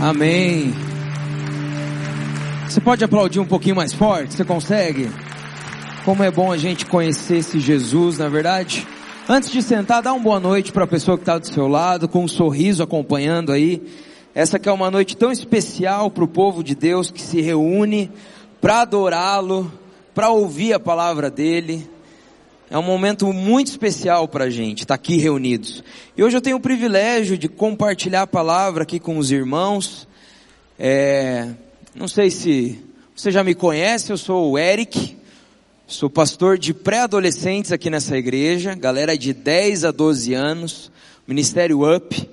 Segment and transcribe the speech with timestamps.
[0.00, 0.72] Amém.
[2.66, 4.32] Você pode aplaudir um pouquinho mais forte?
[4.32, 5.10] Você consegue?
[6.06, 8.88] Como é bom a gente conhecer esse Jesus, na é verdade?
[9.28, 12.08] Antes de sentar, dá uma boa noite para a pessoa que está do seu lado,
[12.08, 13.82] com um sorriso acompanhando aí.
[14.34, 18.10] Essa que é uma noite tão especial para o povo de Deus que se reúne
[18.58, 19.70] para adorá-lo,
[20.14, 21.86] para ouvir a palavra dele.
[22.70, 25.82] É um momento muito especial para a gente estar tá aqui reunidos.
[26.16, 30.06] E hoje eu tenho o privilégio de compartilhar a palavra aqui com os irmãos.
[30.78, 31.48] É,
[31.96, 32.80] não sei se
[33.16, 35.16] você já me conhece, eu sou o Eric,
[35.84, 40.92] sou pastor de pré-adolescentes aqui nessa igreja, galera de 10 a 12 anos,
[41.26, 42.30] Ministério Up.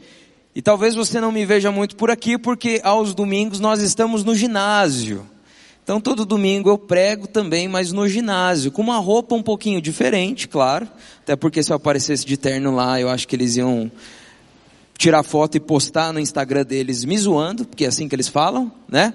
[0.53, 4.35] E talvez você não me veja muito por aqui, porque aos domingos nós estamos no
[4.35, 5.25] ginásio.
[5.87, 10.45] Então todo domingo eu prego também, mas no ginásio, com uma roupa um pouquinho diferente,
[10.45, 10.85] claro.
[11.21, 13.89] Até porque se eu aparecesse de terno lá, eu acho que eles iam
[14.97, 18.69] tirar foto e postar no Instagram deles me zoando, porque é assim que eles falam,
[18.85, 19.13] né?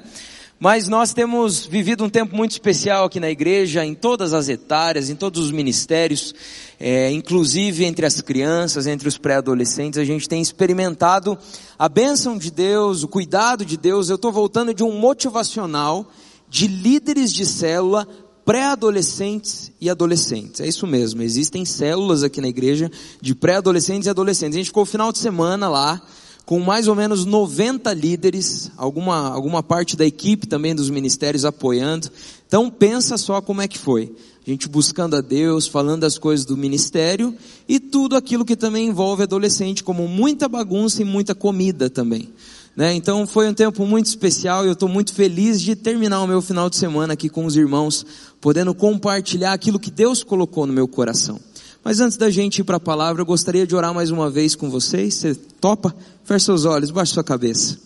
[0.58, 5.10] Mas nós temos vivido um tempo muito especial aqui na igreja, em todas as etárias,
[5.10, 6.34] em todos os ministérios,
[6.80, 11.36] é, inclusive entre as crianças, entre os pré-adolescentes, a gente tem experimentado
[11.78, 14.08] a bênção de Deus, o cuidado de Deus.
[14.08, 16.10] Eu estou voltando de um motivacional
[16.52, 18.06] de líderes de célula
[18.44, 20.60] pré-adolescentes e adolescentes.
[20.60, 22.90] É isso mesmo, existem células aqui na igreja
[23.22, 24.56] de pré-adolescentes e adolescentes.
[24.56, 26.02] A gente ficou o final de semana lá
[26.44, 32.10] com mais ou menos 90 líderes, alguma, alguma parte da equipe também dos ministérios apoiando.
[32.46, 34.14] Então pensa só como é que foi.
[34.46, 37.34] A gente buscando a Deus, falando as coisas do ministério
[37.66, 42.28] e tudo aquilo que também envolve adolescente, como muita bagunça e muita comida também.
[42.74, 42.94] Né?
[42.94, 46.40] Então foi um tempo muito especial e eu estou muito feliz de terminar o meu
[46.40, 48.04] final de semana aqui com os irmãos,
[48.40, 51.38] podendo compartilhar aquilo que Deus colocou no meu coração.
[51.84, 54.54] Mas antes da gente ir para a palavra, eu gostaria de orar mais uma vez
[54.54, 55.14] com vocês.
[55.14, 55.94] Você topa?
[56.24, 57.76] Feche seus olhos, baixe sua cabeça.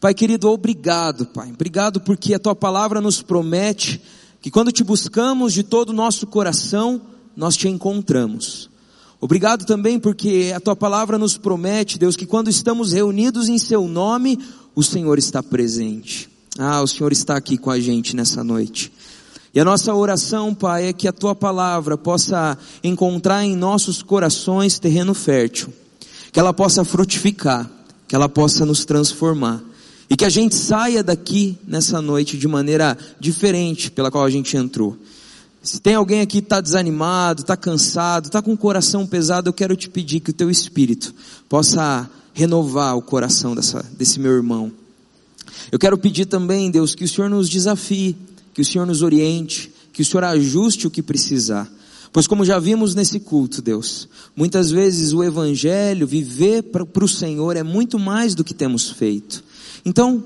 [0.00, 1.50] Pai querido, obrigado, Pai.
[1.50, 4.00] Obrigado porque a tua palavra nos promete
[4.40, 7.00] que quando te buscamos de todo o nosso coração,
[7.36, 8.70] nós te encontramos.
[9.20, 13.88] Obrigado também porque a tua palavra nos promete, Deus, que quando estamos reunidos em seu
[13.88, 14.38] nome,
[14.74, 16.28] o Senhor está presente.
[16.58, 18.92] Ah, o Senhor está aqui com a gente nessa noite.
[19.54, 24.80] E a nossa oração, Pai, é que a tua palavra possa encontrar em nossos corações
[24.80, 25.72] terreno fértil,
[26.32, 27.70] que ela possa frutificar,
[28.08, 29.62] que ela possa nos transformar.
[30.10, 34.56] E que a gente saia daqui nessa noite de maneira diferente pela qual a gente
[34.56, 34.96] entrou.
[35.64, 39.52] Se tem alguém aqui que está desanimado, está cansado, está com o coração pesado, eu
[39.52, 41.14] quero te pedir que o teu espírito
[41.48, 44.70] possa renovar o coração dessa, desse meu irmão.
[45.72, 48.14] Eu quero pedir também, Deus, que o Senhor nos desafie,
[48.52, 51.66] que o Senhor nos oriente, que o Senhor ajuste o que precisar.
[52.12, 57.56] Pois como já vimos nesse culto, Deus, muitas vezes o Evangelho, viver para o Senhor
[57.56, 59.42] é muito mais do que temos feito.
[59.82, 60.24] Então,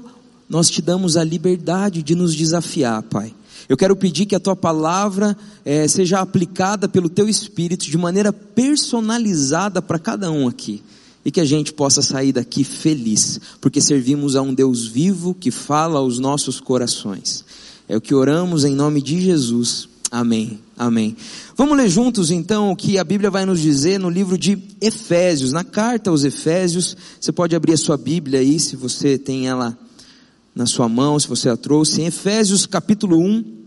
[0.49, 3.33] nós te damos a liberdade de nos desafiar, Pai.
[3.69, 8.33] Eu quero pedir que a tua palavra é, seja aplicada pelo teu Espírito de maneira
[8.33, 10.83] personalizada para cada um aqui.
[11.25, 15.51] E que a gente possa sair daqui feliz, porque servimos a um Deus vivo que
[15.51, 17.45] fala aos nossos corações.
[17.87, 19.89] É o que oramos em nome de Jesus.
[20.11, 20.59] Amém.
[20.77, 21.15] Amém.
[21.55, 25.53] Vamos ler juntos então o que a Bíblia vai nos dizer no livro de Efésios,
[25.53, 26.97] na carta aos Efésios.
[27.21, 29.77] Você pode abrir a sua Bíblia aí, se você tem ela
[30.55, 32.01] na sua mão, se você a trouxe.
[32.01, 33.58] Em Efésios capítulo 1,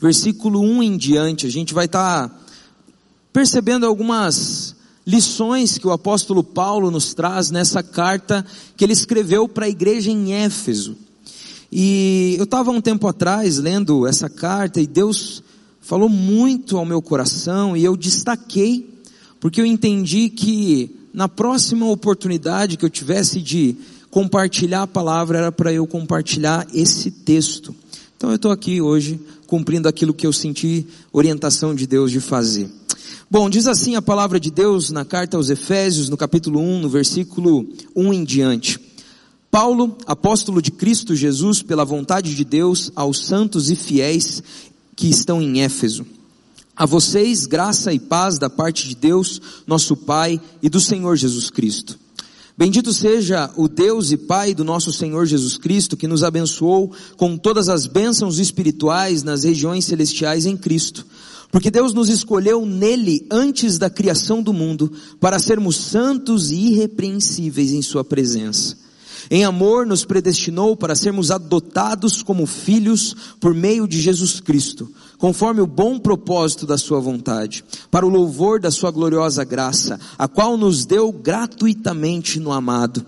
[0.00, 2.36] versículo 1 em diante, a gente vai estar tá
[3.32, 4.74] percebendo algumas
[5.06, 8.44] lições que o apóstolo Paulo nos traz nessa carta
[8.76, 10.96] que ele escreveu para a igreja em Éfeso.
[11.70, 15.42] E eu estava um tempo atrás lendo essa carta e Deus
[15.80, 18.88] falou muito ao meu coração e eu destaquei,
[19.40, 23.76] porque eu entendi que na próxima oportunidade que eu tivesse de
[24.10, 27.74] compartilhar a palavra era para eu compartilhar esse texto.
[28.24, 32.70] Então eu estou aqui hoje cumprindo aquilo que eu senti orientação de Deus de fazer.
[33.30, 36.88] Bom, diz assim a palavra de Deus na carta aos Efésios, no capítulo 1, no
[36.88, 38.80] versículo 1 em diante.
[39.50, 44.42] Paulo, apóstolo de Cristo Jesus, pela vontade de Deus, aos santos e fiéis
[44.96, 46.06] que estão em Éfeso.
[46.74, 51.50] A vocês, graça e paz da parte de Deus, nosso Pai, e do Senhor Jesus
[51.50, 51.98] Cristo.
[52.56, 57.36] Bendito seja o Deus e Pai do nosso Senhor Jesus Cristo, que nos abençoou com
[57.36, 61.04] todas as bênçãos espirituais nas regiões celestiais em Cristo.
[61.50, 67.72] Porque Deus nos escolheu nele antes da criação do mundo para sermos santos e irrepreensíveis
[67.72, 68.76] em Sua presença.
[69.28, 75.60] Em amor nos predestinou para sermos adotados como filhos por meio de Jesus Cristo conforme
[75.60, 80.56] o bom propósito da sua vontade, para o louvor da sua gloriosa graça, a qual
[80.56, 83.04] nos deu gratuitamente no amado.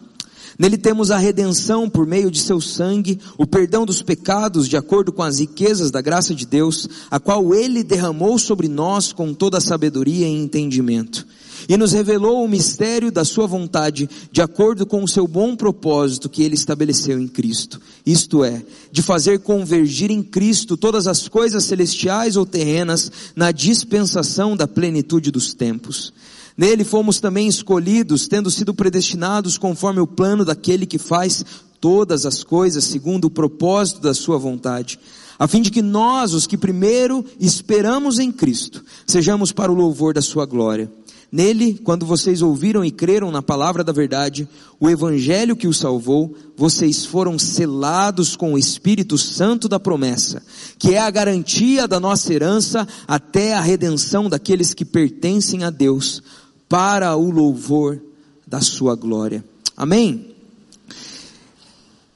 [0.58, 5.12] Nele temos a redenção por meio de seu sangue, o perdão dos pecados de acordo
[5.12, 9.59] com as riquezas da graça de Deus, a qual ele derramou sobre nós com toda
[9.59, 11.26] a sabedoria e entendimento.
[11.69, 16.29] E nos revelou o mistério da sua vontade, de acordo com o seu bom propósito
[16.29, 17.81] que ele estabeleceu em Cristo.
[18.05, 24.57] Isto é, de fazer convergir em Cristo todas as coisas celestiais ou terrenas na dispensação
[24.57, 26.13] da plenitude dos tempos
[26.57, 31.45] Nele fomos também escolhidos, tendo sido predestinados conforme o plano daquele que faz
[31.81, 34.99] todas as coisas segundo o propósito da sua vontade,
[35.39, 40.15] a fim de que nós, os que primeiro esperamos em Cristo, sejamos para o louvor
[40.15, 40.91] da sua glória.
[41.31, 46.34] Nele, quando vocês ouviram e creram na palavra da verdade, o evangelho que os salvou,
[46.56, 50.43] vocês foram selados com o Espírito Santo da promessa,
[50.78, 56.23] que é a garantia da nossa herança até a redenção daqueles que pertencem a Deus
[56.69, 58.00] para o louvor
[58.46, 59.44] da sua glória.
[59.76, 60.34] Amém?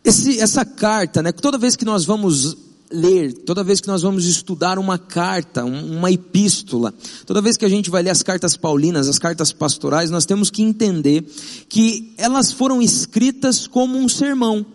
[0.04, 4.24] Esse, essa carta, né, toda vez que nós vamos ler, toda vez que nós vamos
[4.26, 6.92] estudar uma carta, uma epístola,
[7.24, 10.50] toda vez que a gente vai ler as cartas paulinas, as cartas pastorais, nós temos
[10.50, 11.24] que entender
[11.68, 14.66] que elas foram escritas como um sermão.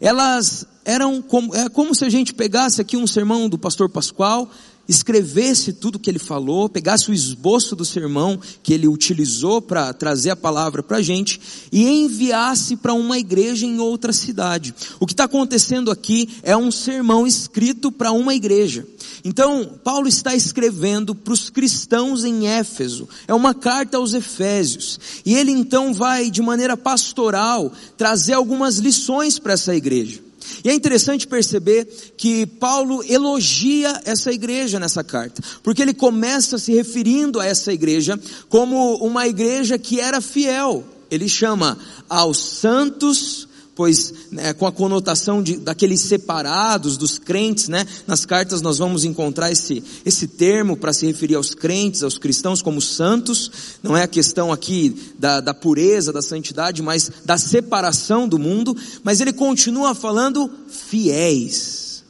[0.00, 4.50] Elas eram como, é como se a gente pegasse aqui um sermão do pastor Pascoal,
[4.88, 10.30] escrevesse tudo que ele falou, pegasse o esboço do sermão que ele utilizou para trazer
[10.30, 11.40] a palavra para a gente
[11.70, 14.74] e enviasse para uma igreja em outra cidade.
[14.98, 18.86] O que está acontecendo aqui é um sermão escrito para uma igreja.
[19.24, 25.34] Então, Paulo está escrevendo para os cristãos em Éfeso, é uma carta aos Efésios, e
[25.34, 30.31] ele então vai, de maneira pastoral, trazer algumas lições para essa igreja.
[30.64, 31.86] E é interessante perceber
[32.16, 38.18] que Paulo elogia essa igreja nessa carta, porque ele começa se referindo a essa igreja
[38.48, 40.84] como uma igreja que era fiel.
[41.10, 41.78] Ele chama
[42.08, 47.86] aos santos, pois né, com a conotação de, daqueles separados, dos crentes, né?
[48.06, 52.60] Nas cartas nós vamos encontrar esse, esse termo para se referir aos crentes, aos cristãos
[52.60, 53.50] como santos,
[53.82, 58.76] não é a questão aqui da, da pureza, da santidade, mas da separação do mundo,
[59.02, 62.04] mas ele continua falando fiéis.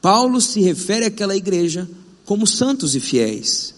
[0.00, 1.88] Paulo se refere àquela igreja
[2.24, 3.73] como santos e fiéis.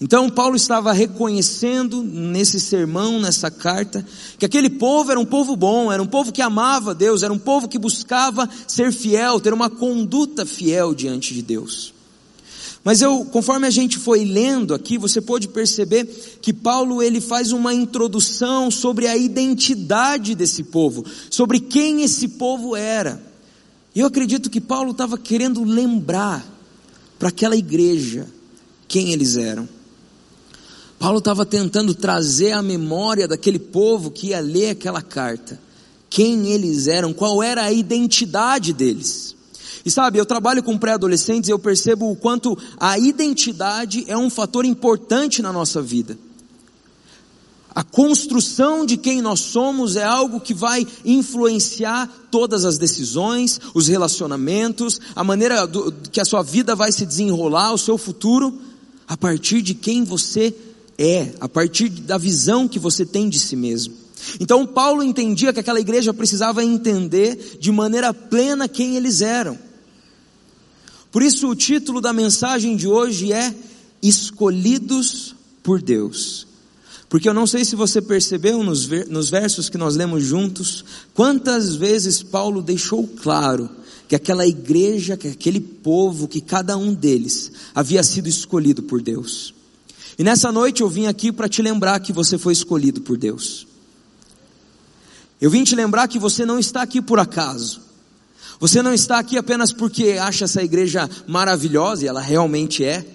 [0.00, 4.04] Então Paulo estava reconhecendo nesse sermão, nessa carta,
[4.38, 7.38] que aquele povo era um povo bom, era um povo que amava Deus, era um
[7.38, 11.92] povo que buscava ser fiel, ter uma conduta fiel diante de Deus.
[12.82, 16.06] Mas eu, conforme a gente foi lendo aqui, você pode perceber
[16.40, 22.74] que Paulo ele faz uma introdução sobre a identidade desse povo, sobre quem esse povo
[22.74, 23.22] era.
[23.94, 26.42] E eu acredito que Paulo estava querendo lembrar
[27.18, 28.26] para aquela igreja
[28.88, 29.68] quem eles eram.
[31.00, 35.58] Paulo estava tentando trazer a memória daquele povo que ia ler aquela carta.
[36.10, 39.34] Quem eles eram, qual era a identidade deles.
[39.82, 44.28] E sabe, eu trabalho com pré-adolescentes e eu percebo o quanto a identidade é um
[44.28, 46.18] fator importante na nossa vida.
[47.74, 53.88] A construção de quem nós somos é algo que vai influenciar todas as decisões, os
[53.88, 58.60] relacionamentos, a maneira do, que a sua vida vai se desenrolar, o seu futuro,
[59.08, 60.69] a partir de quem você é,
[61.40, 63.94] a partir da visão que você tem de si mesmo.
[64.38, 69.58] Então Paulo entendia que aquela igreja precisava entender de maneira plena quem eles eram.
[71.10, 73.54] Por isso o título da mensagem de hoje é
[74.02, 76.46] Escolhidos por Deus.
[77.08, 81.74] Porque eu não sei se você percebeu nos, nos versos que nós lemos juntos, quantas
[81.74, 83.68] vezes Paulo deixou claro
[84.06, 89.54] que aquela igreja, que aquele povo, que cada um deles havia sido escolhido por Deus.
[90.18, 93.66] E nessa noite eu vim aqui para te lembrar que você foi escolhido por Deus.
[95.40, 97.80] Eu vim te lembrar que você não está aqui por acaso.
[98.60, 103.06] Você não está aqui apenas porque acha essa igreja maravilhosa, e ela realmente é.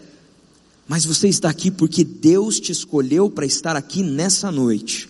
[0.88, 5.10] Mas você está aqui porque Deus te escolheu para estar aqui nessa noite.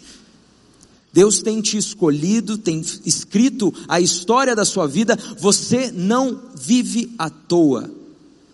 [1.13, 5.18] Deus tem te escolhido, tem escrito a história da sua vida.
[5.39, 7.89] Você não vive à toa.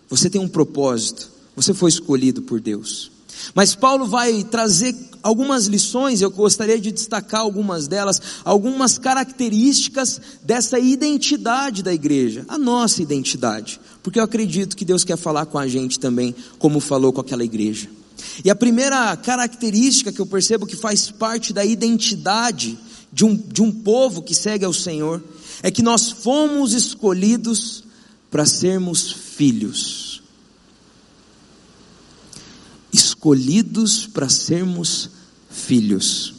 [0.08, 1.28] Você tem um propósito.
[1.56, 3.11] Você foi escolhido por Deus.
[3.54, 10.78] Mas Paulo vai trazer algumas lições, eu gostaria de destacar algumas delas, algumas características dessa
[10.78, 15.68] identidade da igreja, a nossa identidade, porque eu acredito que Deus quer falar com a
[15.68, 17.88] gente também, como falou com aquela igreja.
[18.44, 22.78] E a primeira característica que eu percebo que faz parte da identidade
[23.12, 25.22] de um, de um povo que segue ao Senhor,
[25.62, 27.84] é que nós fomos escolhidos
[28.30, 30.01] para sermos filhos
[33.22, 35.08] escolhidos para sermos
[35.48, 36.34] filhos.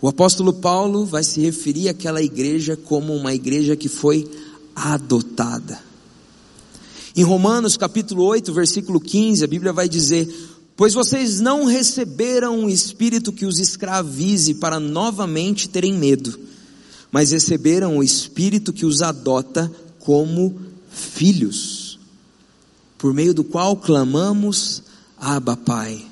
[0.00, 4.26] O apóstolo Paulo vai se referir àquela igreja como uma igreja que foi
[4.74, 5.78] adotada.
[7.14, 10.26] Em Romanos capítulo 8, versículo 15, a Bíblia vai dizer:
[10.74, 16.40] Pois vocês não receberam um espírito que os escravize para novamente terem medo,
[17.12, 20.58] mas receberam o espírito que os adota como
[20.90, 21.75] filhos,
[22.98, 24.82] por meio do qual clamamos:
[25.18, 26.04] Abba, Pai,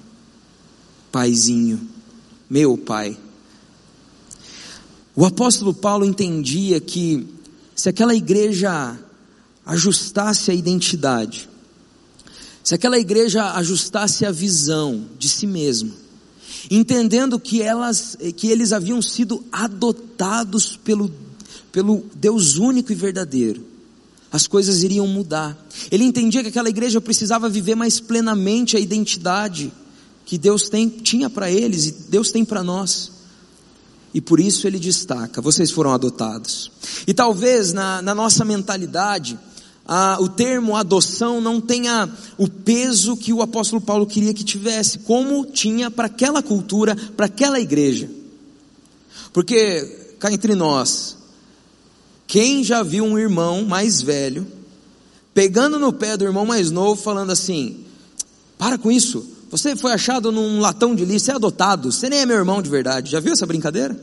[1.10, 1.80] Paizinho,
[2.48, 3.18] meu Pai.
[5.16, 7.26] O apóstolo Paulo entendia que
[7.74, 8.98] se aquela igreja
[9.64, 11.48] ajustasse a identidade,
[12.62, 15.92] se aquela igreja ajustasse a visão de si mesma,
[16.70, 21.12] entendendo que elas, que eles haviam sido adotados pelo,
[21.70, 23.73] pelo Deus único e verdadeiro,
[24.34, 25.56] as coisas iriam mudar.
[25.92, 29.72] Ele entendia que aquela igreja precisava viver mais plenamente a identidade
[30.26, 33.12] que Deus tem, tinha para eles e Deus tem para nós.
[34.12, 36.72] E por isso ele destaca: vocês foram adotados.
[37.06, 39.38] E talvez na, na nossa mentalidade,
[39.86, 44.98] a, o termo adoção não tenha o peso que o apóstolo Paulo queria que tivesse,
[44.98, 48.10] como tinha para aquela cultura, para aquela igreja.
[49.32, 51.18] Porque, cá entre nós,
[52.26, 54.46] quem já viu um irmão mais velho
[55.34, 57.84] pegando no pé do irmão mais novo, falando assim:
[58.56, 62.20] para com isso, você foi achado num latão de lixo, você é adotado, você nem
[62.20, 63.10] é meu irmão de verdade.
[63.10, 63.98] Já viu essa brincadeira?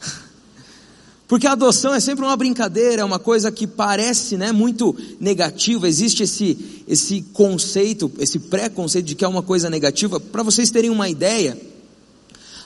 [1.26, 5.88] Porque a adoção é sempre uma brincadeira, é uma coisa que parece né, muito negativa,
[5.88, 10.20] existe esse, esse conceito, esse preconceito de que é uma coisa negativa.
[10.20, 11.60] Para vocês terem uma ideia,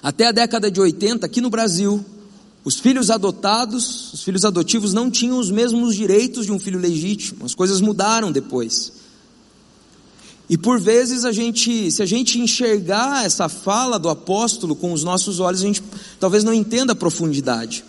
[0.02, 2.04] até a década de 80, aqui no Brasil,
[2.64, 7.46] os filhos adotados, os filhos adotivos não tinham os mesmos direitos de um filho legítimo.
[7.46, 8.92] As coisas mudaram depois.
[10.48, 15.04] E por vezes a gente, se a gente enxergar essa fala do apóstolo com os
[15.04, 15.82] nossos olhos, a gente
[16.18, 17.84] talvez não entenda a profundidade.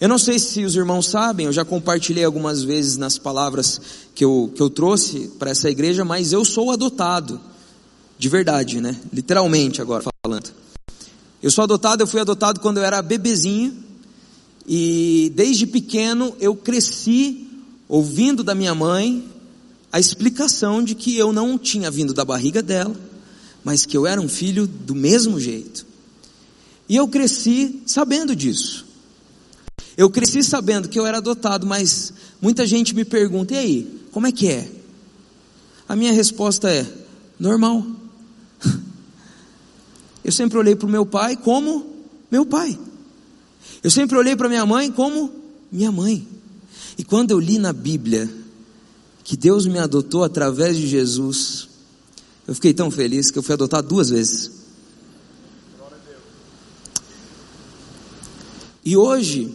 [0.00, 3.80] Eu não sei se os irmãos sabem, eu já compartilhei algumas vezes nas palavras
[4.14, 7.38] que eu, que eu trouxe para essa igreja, mas eu sou adotado.
[8.16, 8.96] De verdade, né?
[9.12, 10.48] Literalmente agora falando.
[11.42, 13.89] Eu sou adotado, eu fui adotado quando eu era bebezinho,
[14.66, 17.48] e desde pequeno eu cresci
[17.88, 19.28] ouvindo da minha mãe
[19.92, 22.94] a explicação de que eu não tinha vindo da barriga dela,
[23.64, 25.84] mas que eu era um filho do mesmo jeito.
[26.88, 28.86] E eu cresci sabendo disso.
[29.96, 34.26] Eu cresci sabendo que eu era adotado, mas muita gente me pergunta: e aí, como
[34.26, 34.70] é que é?
[35.88, 36.86] A minha resposta é:
[37.38, 37.84] normal.
[40.22, 41.86] Eu sempre olhei para o meu pai como
[42.30, 42.78] meu pai.
[43.82, 45.32] Eu sempre olhei para minha mãe como
[45.70, 46.26] minha mãe.
[46.98, 48.28] E quando eu li na Bíblia
[49.24, 51.68] que Deus me adotou através de Jesus,
[52.46, 54.50] eu fiquei tão feliz que eu fui adotado duas vezes.
[58.84, 59.54] E hoje,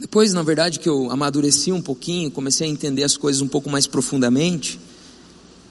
[0.00, 3.70] depois na verdade que eu amadureci um pouquinho, comecei a entender as coisas um pouco
[3.70, 4.80] mais profundamente,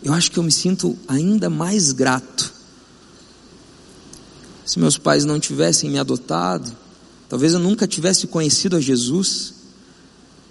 [0.03, 2.53] eu acho que eu me sinto ainda mais grato.
[4.63, 6.75] Se meus pais não tivessem me adotado,
[7.29, 9.53] Talvez eu nunca tivesse conhecido a Jesus.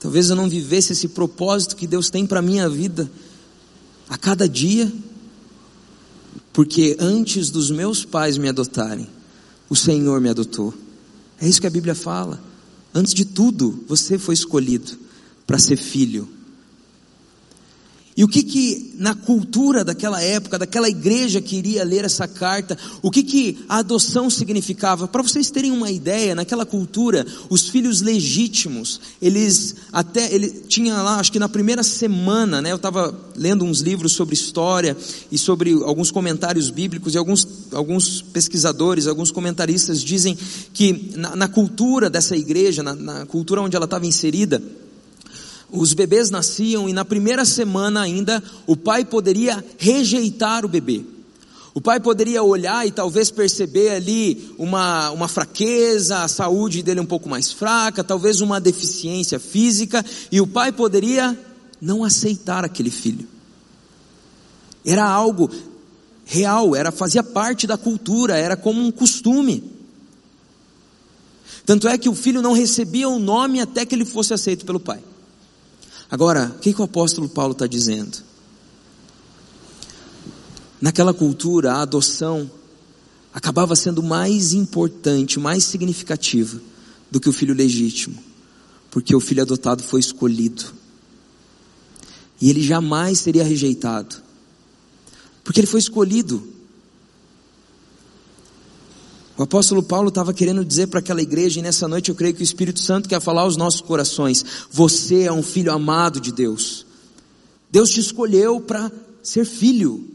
[0.00, 3.10] Talvez eu não vivesse esse propósito que Deus tem para minha vida
[4.08, 4.92] a cada dia.
[6.52, 9.08] Porque antes dos meus pais me adotarem,
[9.68, 10.72] o Senhor me adotou.
[11.40, 12.42] É isso que a Bíblia fala.
[12.94, 14.96] Antes de tudo, você foi escolhido
[15.46, 16.28] para ser filho.
[18.16, 22.78] E o que que na cultura daquela época, daquela igreja que iria ler essa carta,
[23.02, 25.06] o que que a adoção significava?
[25.06, 31.20] Para vocês terem uma ideia, naquela cultura, os filhos legítimos, eles até ele tinha lá,
[31.20, 34.96] acho que na primeira semana, né, eu estava lendo uns livros sobre história
[35.30, 40.38] e sobre alguns comentários bíblicos e alguns alguns pesquisadores, alguns comentaristas dizem
[40.72, 44.62] que na, na cultura dessa igreja, na, na cultura onde ela estava inserida,
[45.70, 51.04] os bebês nasciam e na primeira semana ainda o pai poderia rejeitar o bebê.
[51.74, 57.06] O pai poderia olhar e talvez perceber ali uma, uma fraqueza, a saúde dele um
[57.06, 61.38] pouco mais fraca, talvez uma deficiência física, e o pai poderia
[61.78, 63.28] não aceitar aquele filho.
[64.86, 65.50] Era algo
[66.24, 69.62] real, era fazia parte da cultura, era como um costume.
[71.66, 74.80] Tanto é que o filho não recebia o nome até que ele fosse aceito pelo
[74.80, 75.00] pai.
[76.10, 78.18] Agora, o que, que o apóstolo Paulo está dizendo?
[80.80, 82.50] Naquela cultura, a adoção
[83.32, 86.60] acabava sendo mais importante, mais significativa
[87.10, 88.22] do que o filho legítimo,
[88.90, 90.64] porque o filho adotado foi escolhido.
[92.40, 94.16] E ele jamais seria rejeitado,
[95.42, 96.55] porque ele foi escolhido.
[99.36, 102.40] O apóstolo Paulo estava querendo dizer para aquela igreja, e nessa noite eu creio que
[102.40, 106.86] o Espírito Santo quer falar aos nossos corações: você é um filho amado de Deus.
[107.70, 108.90] Deus te escolheu para
[109.22, 110.08] ser filho.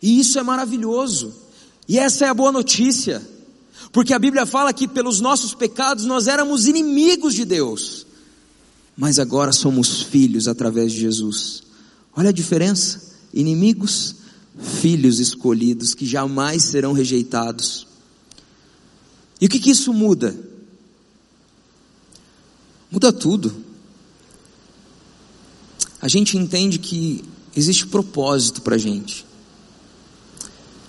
[0.00, 1.34] E isso é maravilhoso.
[1.86, 3.20] E essa é a boa notícia.
[3.92, 8.06] Porque a Bíblia fala que pelos nossos pecados nós éramos inimigos de Deus.
[8.96, 11.62] Mas agora somos filhos através de Jesus.
[12.16, 13.12] Olha a diferença.
[13.34, 14.21] Inimigos
[14.58, 17.86] filhos escolhidos que jamais serão rejeitados.
[19.40, 20.36] E o que, que isso muda?
[22.90, 23.54] Muda tudo.
[26.00, 27.24] A gente entende que
[27.56, 29.24] existe propósito para a gente.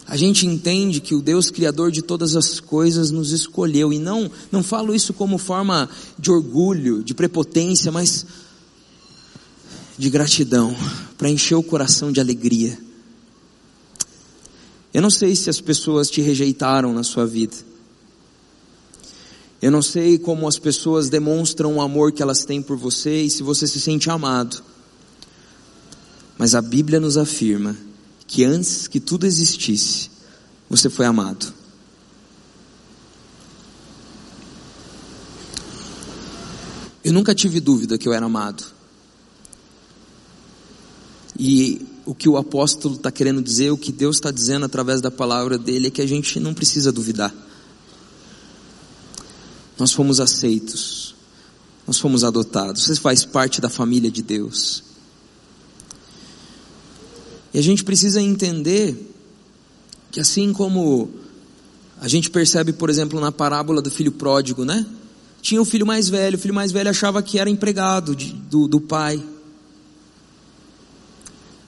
[0.05, 4.29] A gente entende que o Deus Criador de todas as coisas nos escolheu, e não,
[4.51, 5.89] não falo isso como forma
[6.20, 8.25] de orgulho, de prepotência, mas
[9.98, 10.75] de gratidão,
[11.17, 12.77] para encher o coração de alegria.
[14.93, 17.55] Eu não sei se as pessoas te rejeitaram na sua vida.
[19.59, 23.29] Eu não sei como as pessoas demonstram o amor que elas têm por você e
[23.29, 24.62] se você se sente amado.
[26.38, 27.75] Mas a Bíblia nos afirma
[28.27, 30.12] que antes que tudo existisse,
[30.69, 31.53] você foi amado.
[37.03, 38.63] Eu nunca tive dúvida que eu era amado.
[41.38, 45.10] E o que o apóstolo está querendo dizer, o que Deus está dizendo através da
[45.10, 47.33] palavra dele, é que a gente não precisa duvidar.
[49.77, 51.15] Nós fomos aceitos,
[51.88, 54.83] nós fomos adotados, você faz parte da família de Deus.
[57.53, 59.12] E a gente precisa entender
[60.12, 61.10] que assim como
[62.01, 64.86] a gente percebe, por exemplo, na parábola do filho pródigo, né?
[65.41, 68.67] Tinha o filho mais velho, o filho mais velho achava que era empregado de, do,
[68.67, 69.24] do pai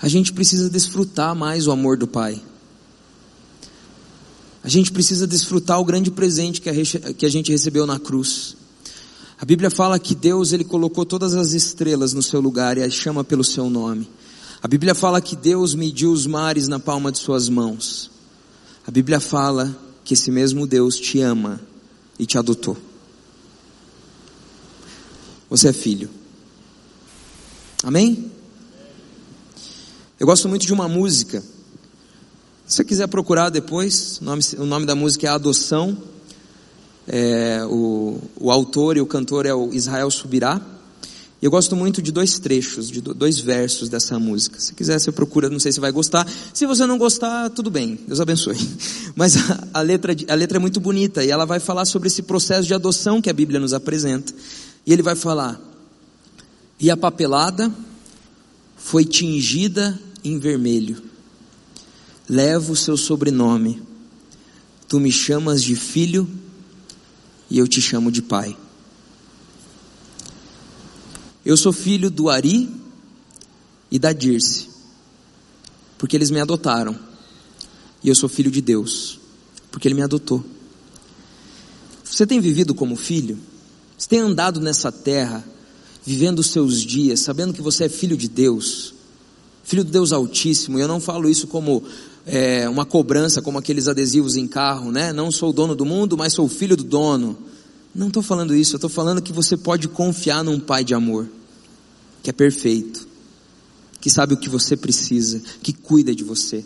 [0.06, 2.40] a gente precisa desfrutar mais o amor do Pai.
[4.64, 8.56] A gente precisa desfrutar o grande presente que a, gente recebeu na cruz.
[9.42, 12.94] A Bíblia fala que Deus ele colocou todas as estrelas no seu lugar e as
[12.94, 14.08] chama pelo seu nome.
[14.62, 18.12] A Bíblia fala que Deus mediu os mares na palma de suas mãos.
[18.86, 21.60] A Bíblia fala que esse mesmo Deus te ama
[22.20, 22.78] e te adotou.
[25.50, 26.12] Você é filho.
[27.84, 28.35] Amém?
[30.18, 31.42] Eu gosto muito de uma música.
[32.66, 35.98] Se você quiser procurar depois, o nome, o nome da música é Adoção.
[37.06, 40.62] É, o, o autor e o cantor é o Israel Subirá.
[41.42, 44.58] Eu gosto muito de dois trechos, de dois versos dessa música.
[44.58, 46.26] Se quiser, você procura, não sei se vai gostar.
[46.54, 48.58] Se você não gostar, tudo bem, Deus abençoe.
[49.18, 52.24] Mas a, a, letra, a letra é muito bonita e ela vai falar sobre esse
[52.24, 54.34] processo de adoção que a Bíblia nos apresenta.
[54.86, 55.60] E ele vai falar:
[56.80, 57.70] E a papelada
[58.86, 61.02] foi tingida em vermelho.
[62.30, 63.82] Levo o seu sobrenome.
[64.88, 66.30] Tu me chamas de filho
[67.50, 68.56] e eu te chamo de pai.
[71.44, 72.70] Eu sou filho do Ari
[73.90, 74.70] e da Dirce,
[75.98, 76.96] porque eles me adotaram.
[78.04, 79.20] E eu sou filho de Deus,
[79.72, 80.46] porque Ele me adotou.
[82.04, 83.40] Você tem vivido como filho?
[83.98, 85.44] Você tem andado nessa terra
[86.06, 88.94] vivendo os seus dias, sabendo que você é filho de Deus,
[89.64, 91.84] filho do Deus Altíssimo, e eu não falo isso como
[92.26, 95.12] é, uma cobrança, como aqueles adesivos em carro, né?
[95.12, 97.38] Não sou o dono do mundo, mas sou o filho do dono.
[97.94, 101.28] Não estou falando isso, eu estou falando que você pode confiar num Pai de amor,
[102.22, 103.08] que é perfeito,
[104.00, 106.64] que sabe o que você precisa, que cuida de você.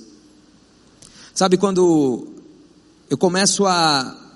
[1.34, 2.28] Sabe quando
[3.10, 4.29] eu começo a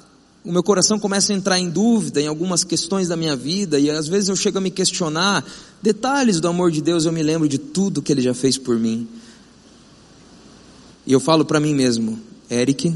[0.43, 3.89] o meu coração começa a entrar em dúvida em algumas questões da minha vida e
[3.89, 5.45] às vezes eu chego a me questionar
[5.81, 8.77] detalhes do amor de Deus, eu me lembro de tudo que Ele já fez por
[8.77, 9.07] mim.
[11.05, 12.19] E eu falo para mim mesmo,
[12.51, 12.93] Eric,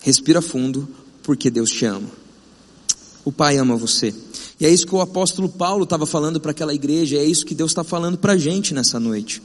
[0.00, 0.88] respira fundo,
[1.22, 2.08] porque Deus te ama.
[3.24, 4.14] O Pai ama você.
[4.58, 7.54] E é isso que o apóstolo Paulo estava falando para aquela igreja, é isso que
[7.54, 9.40] Deus está falando para a gente nessa noite.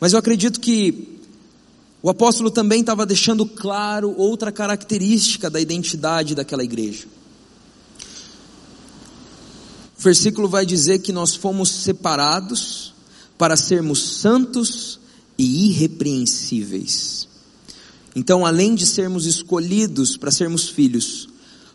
[0.00, 1.13] Mas eu acredito que
[2.04, 7.06] o apóstolo também estava deixando claro outra característica da identidade daquela igreja.
[9.98, 12.92] O versículo vai dizer que nós fomos separados
[13.38, 15.00] para sermos santos
[15.38, 17.26] e irrepreensíveis.
[18.14, 21.26] Então, além de sermos escolhidos para sermos filhos,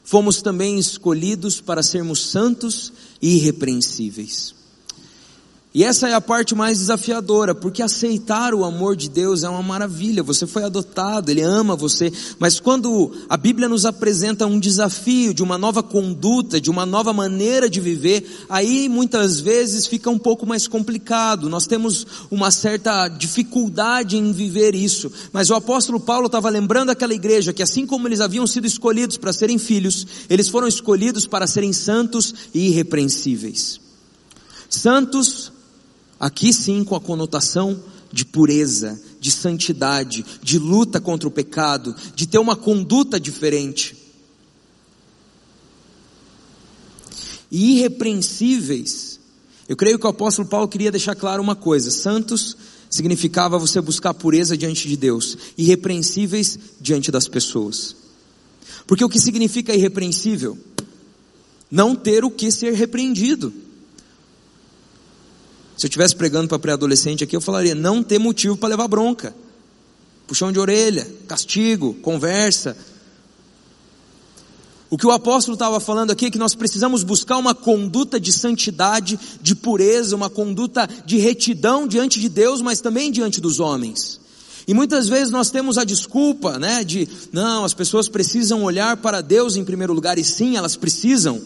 [0.03, 4.58] fomos também escolhidos para sermos santos e irrepreensíveis.
[5.71, 9.61] E essa é a parte mais desafiadora, porque aceitar o amor de Deus é uma
[9.61, 10.23] maravilha.
[10.23, 12.11] Você foi adotado, Ele ama você.
[12.39, 17.13] Mas quando a Bíblia nos apresenta um desafio de uma nova conduta, de uma nova
[17.13, 21.47] maneira de viver, aí muitas vezes fica um pouco mais complicado.
[21.47, 25.11] Nós temos uma certa dificuldade em viver isso.
[25.31, 29.17] Mas o apóstolo Paulo estava lembrando aquela igreja que assim como eles haviam sido escolhidos
[29.17, 33.79] para serem filhos, eles foram escolhidos para serem santos e irrepreensíveis.
[34.67, 35.58] Santos
[36.19, 42.27] Aqui sim com a conotação de pureza, de santidade, de luta contra o pecado, de
[42.27, 43.95] ter uma conduta diferente.
[47.51, 49.19] E irrepreensíveis.
[49.67, 52.57] Eu creio que o apóstolo Paulo queria deixar claro uma coisa: santos
[52.89, 57.95] significava você buscar pureza diante de Deus, irrepreensíveis diante das pessoas.
[58.87, 60.57] Porque o que significa irrepreensível?
[61.69, 63.53] Não ter o que ser repreendido.
[65.79, 69.33] Se eu estivesse pregando para pré-adolescente aqui, eu falaria: não ter motivo para levar bronca,
[70.27, 72.75] puxão de orelha, castigo, conversa.
[74.89, 78.29] O que o apóstolo estava falando aqui é que nós precisamos buscar uma conduta de
[78.33, 84.19] santidade, de pureza, uma conduta de retidão diante de Deus, mas também diante dos homens.
[84.67, 89.21] E muitas vezes nós temos a desculpa, né, de não, as pessoas precisam olhar para
[89.21, 91.41] Deus em primeiro lugar, e sim, elas precisam,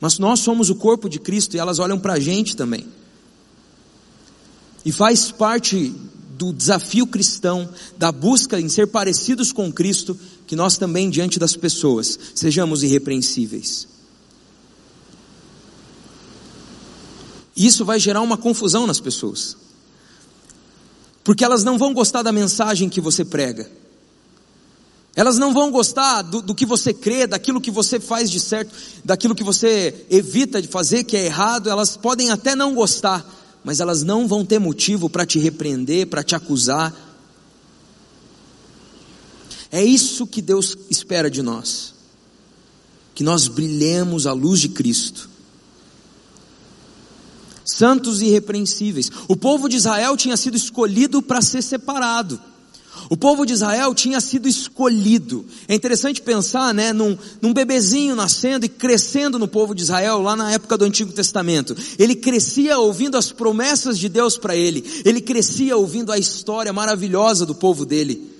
[0.00, 2.86] mas nós somos o corpo de Cristo e elas olham para a gente também.
[4.84, 5.94] E faz parte
[6.36, 11.56] do desafio cristão, da busca em ser parecidos com Cristo, que nós também, diante das
[11.56, 13.88] pessoas, sejamos irrepreensíveis.
[17.56, 19.56] Isso vai gerar uma confusão nas pessoas,
[21.22, 23.70] porque elas não vão gostar da mensagem que você prega,
[25.14, 28.74] elas não vão gostar do, do que você crê, daquilo que você faz de certo,
[29.04, 33.24] daquilo que você evita de fazer que é errado, elas podem até não gostar,
[33.64, 36.94] mas elas não vão ter motivo para te repreender, para te acusar.
[39.72, 41.94] É isso que Deus espera de nós.
[43.14, 45.30] Que nós brilhemos a luz de Cristo.
[47.64, 49.10] Santos e irrepreensíveis.
[49.26, 52.38] O povo de Israel tinha sido escolhido para ser separado.
[53.10, 55.44] O povo de Israel tinha sido escolhido.
[55.68, 60.34] É interessante pensar, né, num, num bebezinho nascendo e crescendo no povo de Israel, lá
[60.34, 61.76] na época do Antigo Testamento.
[61.98, 65.02] Ele crescia ouvindo as promessas de Deus para ele.
[65.04, 68.32] Ele crescia ouvindo a história maravilhosa do povo dele.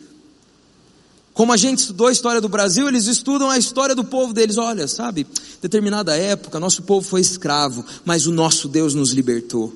[1.35, 4.57] Como a gente estudou a história do Brasil, eles estudam a história do povo deles.
[4.57, 5.27] Olha, sabe,
[5.61, 9.75] determinada época, nosso povo foi escravo, mas o nosso Deus nos libertou.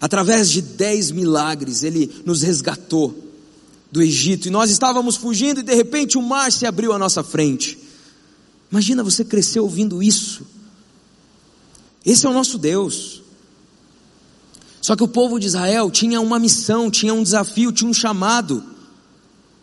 [0.00, 3.23] Através de dez milagres, Ele nos resgatou
[3.94, 7.22] do Egito e nós estávamos fugindo e de repente o mar se abriu à nossa
[7.22, 7.78] frente.
[8.68, 10.44] Imagina você crescer ouvindo isso.
[12.04, 13.22] Esse é o nosso Deus.
[14.80, 18.64] Só que o povo de Israel tinha uma missão, tinha um desafio, tinha um chamado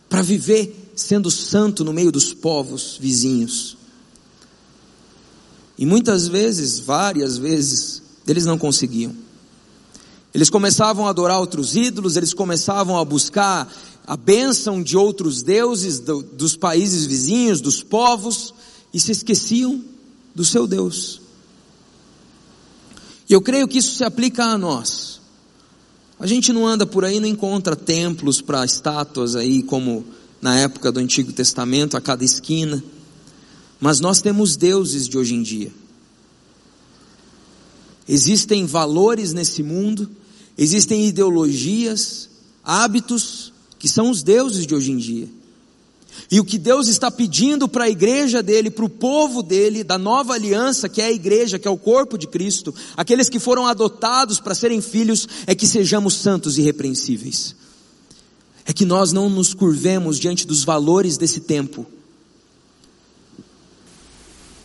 [0.07, 3.75] para viver sendo santo no meio dos povos vizinhos.
[5.77, 9.13] E muitas vezes, várias vezes, eles não conseguiam.
[10.33, 13.69] Eles começavam a adorar outros ídolos, eles começavam a buscar
[14.05, 18.53] a bênção de outros deuses do, dos países vizinhos, dos povos,
[18.93, 19.83] e se esqueciam
[20.35, 21.21] do seu Deus.
[23.29, 25.21] E eu creio que isso se aplica a nós.
[26.19, 30.05] A gente não anda por aí, não encontra templos para estátuas aí, como
[30.41, 32.83] na época do Antigo Testamento, a cada esquina.
[33.79, 35.71] Mas nós temos deuses de hoje em dia.
[38.07, 40.09] Existem valores nesse mundo,
[40.57, 42.29] existem ideologias,
[42.63, 43.40] hábitos,
[43.81, 45.27] que são os deuses de hoje em dia.
[46.29, 49.97] E o que Deus está pedindo para a igreja dele, para o povo dele, da
[49.97, 53.65] nova aliança, que é a igreja, que é o corpo de Cristo, aqueles que foram
[53.65, 57.55] adotados para serem filhos, é que sejamos santos e repreensíveis.
[58.65, 61.83] É que nós não nos curvemos diante dos valores desse tempo.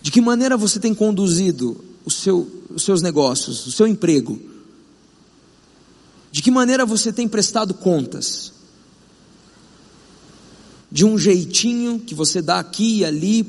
[0.03, 4.39] De que maneira você tem conduzido seu, os seus negócios, o seu emprego?
[6.31, 8.53] De que maneira você tem prestado contas?
[10.97, 13.47] De um jeitinho que você dá aqui e ali,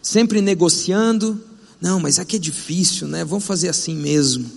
[0.00, 1.38] sempre negociando.
[1.78, 3.22] Não, mas aqui é difícil, né?
[3.22, 4.50] Vamos fazer assim mesmo.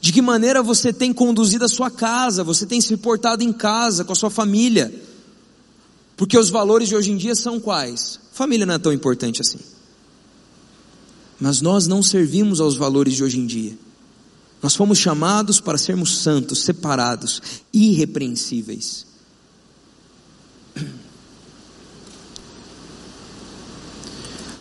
[0.00, 4.06] De que maneira você tem conduzido a sua casa, você tem se portado em casa,
[4.06, 4.90] com a sua família.
[6.16, 8.18] Porque os valores de hoje em dia são quais?
[8.32, 9.58] Família não é tão importante assim.
[11.38, 13.78] Mas nós não servimos aos valores de hoje em dia.
[14.62, 19.07] Nós fomos chamados para sermos santos, separados, irrepreensíveis.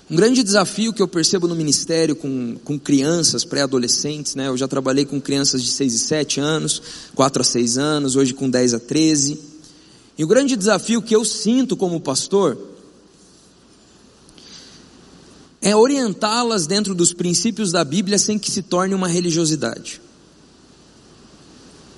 [0.10, 4.48] Um grande desafio que eu percebo no ministério com, com crianças, pré-adolescentes, né?
[4.48, 6.82] Eu já trabalhei com crianças de 6 e 7 anos,
[7.14, 9.38] 4 a 6 anos, hoje com 10 a 13.
[10.18, 12.58] E o grande desafio que eu sinto como pastor
[15.62, 20.02] é orientá-las dentro dos princípios da Bíblia sem que se torne uma religiosidade.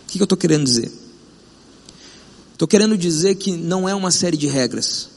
[0.07, 0.91] O que eu estou querendo dizer?
[2.53, 5.09] Estou querendo dizer que não é uma série de regras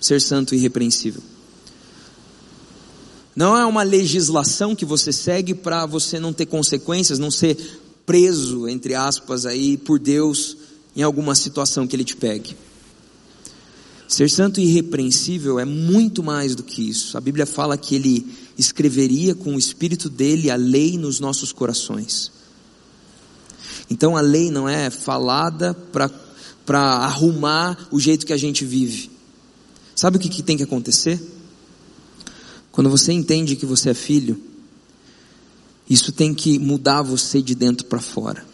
[0.00, 1.20] ser santo e irrepreensível.
[3.36, 8.66] Não é uma legislação que você segue para você não ter consequências, não ser preso,
[8.66, 10.56] entre aspas, aí por Deus
[10.96, 12.56] em alguma situação que Ele te pegue.
[14.08, 17.18] Ser santo e irrepreensível é muito mais do que isso.
[17.18, 22.32] A Bíblia fala que Ele escreveria com o Espírito dele a lei nos nossos corações.
[23.90, 25.74] Então a lei não é falada
[26.64, 29.10] para arrumar o jeito que a gente vive.
[29.94, 31.20] Sabe o que, que tem que acontecer?
[32.76, 34.38] Quando você entende que você é filho,
[35.88, 38.44] isso tem que mudar você de dentro para fora.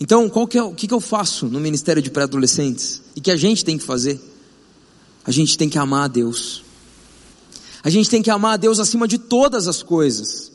[0.00, 3.02] Então, qual que é, o que, que eu faço no Ministério de Pré-Adolescentes?
[3.14, 4.18] E que a gente tem que fazer?
[5.26, 6.62] A gente tem que amar a Deus.
[7.84, 10.50] A gente tem que amar a Deus acima de todas as coisas.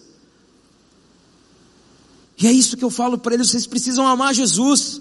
[2.40, 5.00] E é isso que eu falo para eles: vocês precisam amar Jesus.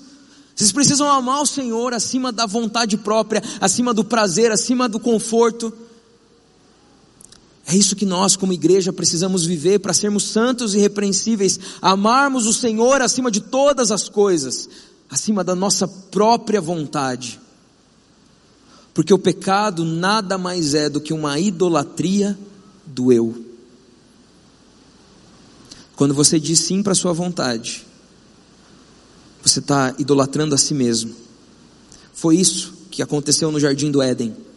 [0.54, 5.72] Vocês precisam amar o Senhor acima da vontade própria, acima do prazer, acima do conforto.
[7.70, 12.52] É isso que nós, como igreja, precisamos viver para sermos santos e repreensíveis, amarmos o
[12.52, 14.68] Senhor acima de todas as coisas,
[15.08, 17.38] acima da nossa própria vontade.
[18.92, 22.36] Porque o pecado nada mais é do que uma idolatria
[22.84, 23.46] do eu.
[25.94, 27.86] Quando você diz sim para a sua vontade,
[29.44, 31.14] você está idolatrando a si mesmo.
[32.12, 34.49] Foi isso que aconteceu no jardim do Éden.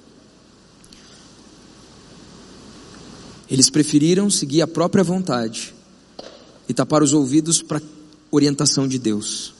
[3.53, 5.75] Eles preferiram seguir a própria vontade
[6.67, 7.81] e tapar os ouvidos para a
[8.31, 9.53] orientação de Deus.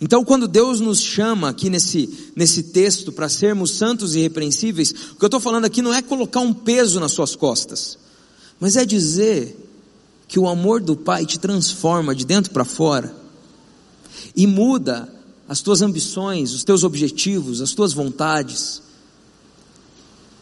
[0.00, 5.14] Então, quando Deus nos chama aqui nesse, nesse texto para sermos santos e irrepreensíveis, o
[5.14, 7.96] que eu estou falando aqui não é colocar um peso nas suas costas,
[8.58, 9.56] mas é dizer
[10.26, 13.14] que o amor do Pai te transforma de dentro para fora
[14.34, 15.08] e muda
[15.48, 18.82] as tuas ambições, os teus objetivos, as tuas vontades.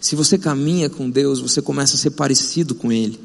[0.00, 3.18] Se você caminha com Deus, você começa a ser parecido com Ele.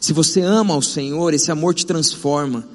[0.00, 2.66] Se você ama o Senhor, esse amor te transforma.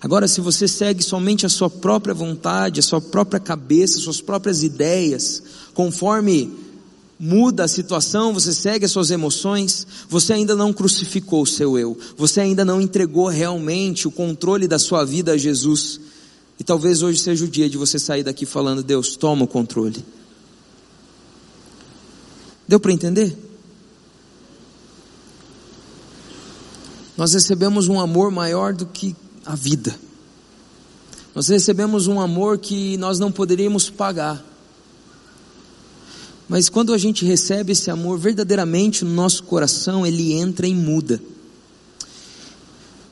[0.00, 4.62] Agora, se você segue somente a sua própria vontade, a sua própria cabeça, suas próprias
[4.62, 5.42] ideias,
[5.72, 6.52] conforme
[7.18, 11.96] muda a situação, você segue as suas emoções, você ainda não crucificou o seu eu,
[12.18, 15.98] você ainda não entregou realmente o controle da sua vida a Jesus.
[16.60, 20.04] E talvez hoje seja o dia de você sair daqui falando: Deus, toma o controle.
[22.66, 23.36] Deu para entender?
[27.16, 29.94] Nós recebemos um amor maior do que a vida.
[31.34, 34.44] Nós recebemos um amor que nós não poderíamos pagar.
[36.48, 41.20] Mas quando a gente recebe esse amor verdadeiramente no nosso coração, ele entra e muda.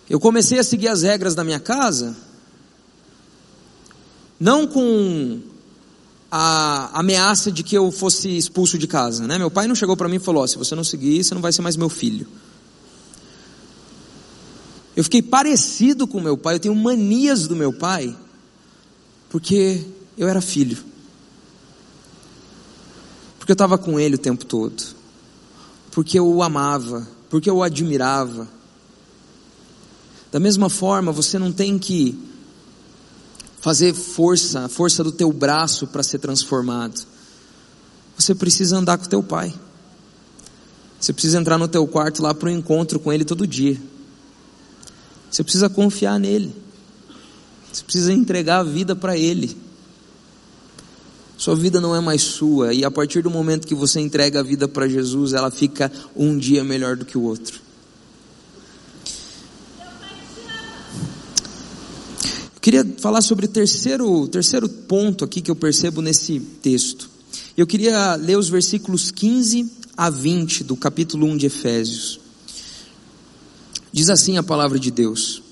[0.08, 2.14] Eu comecei a seguir as regras da minha casa,
[4.38, 5.40] não com
[6.34, 9.36] a ameaça de que eu fosse expulso de casa, né?
[9.36, 11.42] Meu pai não chegou para mim e falou: oh, se você não seguir, você não
[11.42, 12.26] vai ser mais meu filho.
[14.96, 18.16] Eu fiquei parecido com meu pai, eu tenho manias do meu pai,
[19.28, 19.84] porque
[20.16, 20.78] eu era filho.
[23.38, 24.82] Porque eu estava com ele o tempo todo.
[25.90, 28.48] Porque eu o amava, porque eu o admirava.
[30.30, 32.18] Da mesma forma, você não tem que
[33.62, 37.00] fazer força, a força do teu braço para ser transformado.
[38.18, 39.54] Você precisa andar com teu pai.
[41.00, 43.80] Você precisa entrar no teu quarto lá para um encontro com ele todo dia.
[45.30, 46.54] Você precisa confiar nele.
[47.72, 49.56] Você precisa entregar a vida para ele.
[51.38, 54.42] Sua vida não é mais sua, e a partir do momento que você entrega a
[54.44, 57.60] vida para Jesus, ela fica um dia melhor do que o outro.
[62.62, 67.10] Queria falar sobre o terceiro, terceiro ponto aqui que eu percebo nesse texto.
[67.56, 72.20] Eu queria ler os versículos 15 a 20 do capítulo 1 de Efésios.
[73.92, 75.42] Diz assim a palavra de Deus: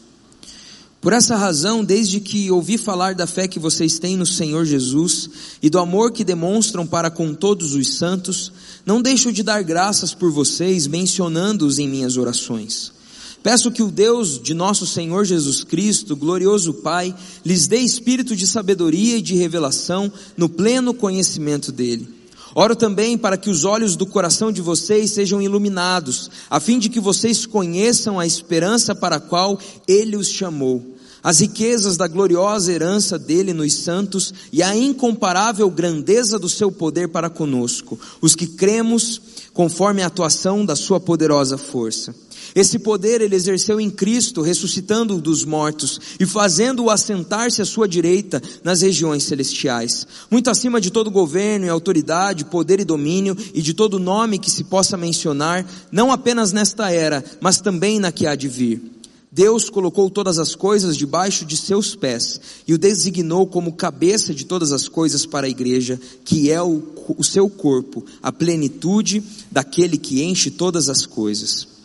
[1.01, 5.29] Por essa razão, desde que ouvi falar da fé que vocês têm no Senhor Jesus
[5.61, 8.53] e do amor que demonstram para com todos os santos,
[8.87, 13.00] não deixo de dar graças por vocês, mencionando-os em minhas orações.
[13.43, 18.47] Peço que o Deus de nosso Senhor Jesus Cristo, glorioso Pai, lhes dê espírito de
[18.47, 22.21] sabedoria e de revelação no pleno conhecimento dele.
[22.55, 26.89] Oro também para que os olhos do coração de vocês sejam iluminados, a fim de
[26.89, 30.85] que vocês conheçam a esperança para a qual Ele os chamou,
[31.23, 37.09] as riquezas da gloriosa herança dele nos santos e a incomparável grandeza do seu poder
[37.09, 39.21] para conosco, os que cremos
[39.55, 42.15] conforme a atuação da sua poderosa força.
[42.55, 48.43] Esse poder ele exerceu em Cristo, ressuscitando-o dos mortos e fazendo-o assentar-se à sua direita
[48.65, 53.75] nas regiões celestiais, muito acima de todo governo e autoridade, poder e domínio e de
[53.75, 58.35] todo nome que se possa mencionar, não apenas nesta era, mas também na que há
[58.35, 59.01] de vir.
[59.33, 64.45] Deus colocou todas as coisas debaixo de seus pés e o designou como cabeça de
[64.45, 66.83] todas as coisas para a igreja, que é o,
[67.17, 71.80] o seu corpo, a plenitude daquele que enche todas as coisas.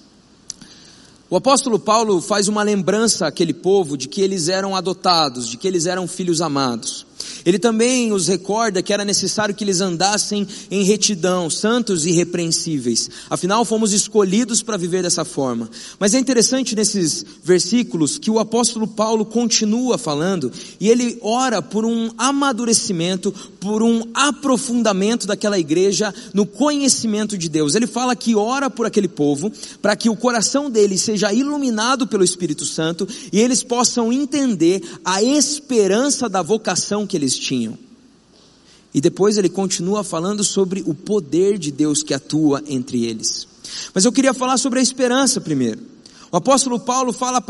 [1.27, 5.67] O apóstolo Paulo faz uma lembrança àquele povo de que eles eram adotados, de que
[5.67, 7.05] eles eram filhos amados.
[7.45, 13.09] Ele também os recorda que era necessário que eles andassem em retidão, santos e irrepreensíveis.
[13.29, 15.69] Afinal, fomos escolhidos para viver dessa forma.
[15.99, 21.85] Mas é interessante nesses versículos que o apóstolo Paulo continua falando e ele ora por
[21.85, 27.75] um amadurecimento, por um aprofundamento daquela igreja no conhecimento de Deus.
[27.75, 32.23] Ele fala que ora por aquele povo para que o coração deles seja iluminado pelo
[32.23, 37.77] Espírito Santo e eles possam entender a esperança da vocação que eles tinham.
[38.93, 43.47] E depois ele continua falando sobre o poder de Deus que atua entre eles.
[43.93, 45.81] Mas eu queria falar sobre a esperança primeiro.
[46.29, 47.41] O apóstolo Paulo fala,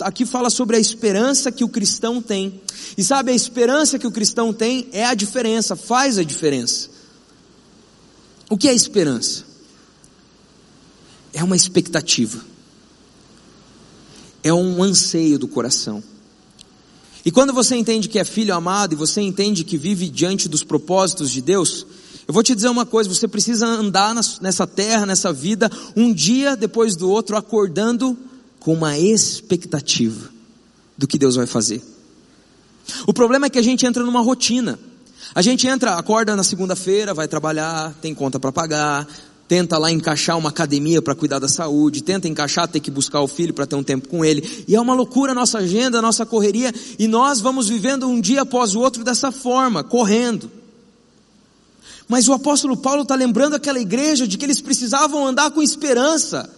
[0.00, 2.60] aqui fala sobre a esperança que o cristão tem.
[2.98, 6.88] E sabe, a esperança que o cristão tem é a diferença, faz a diferença.
[8.50, 9.44] O que é esperança?
[11.32, 12.40] É uma expectativa.
[14.42, 16.02] É um anseio do coração.
[17.26, 20.62] E quando você entende que é filho amado e você entende que vive diante dos
[20.62, 21.84] propósitos de Deus,
[22.28, 26.54] eu vou te dizer uma coisa: você precisa andar nessa terra, nessa vida, um dia
[26.54, 28.16] depois do outro, acordando
[28.60, 30.30] com uma expectativa
[30.96, 31.82] do que Deus vai fazer.
[33.08, 34.78] O problema é que a gente entra numa rotina.
[35.34, 39.04] A gente entra, acorda na segunda-feira, vai trabalhar, tem conta para pagar,
[39.48, 43.28] tenta lá encaixar uma academia para cuidar da saúde, tenta encaixar ter que buscar o
[43.28, 44.64] filho para ter um tempo com ele.
[44.66, 48.20] E é uma loucura a nossa agenda, a nossa correria, e nós vamos vivendo um
[48.20, 50.50] dia após o outro dessa forma, correndo.
[52.08, 56.48] Mas o apóstolo Paulo está lembrando aquela igreja de que eles precisavam andar com esperança,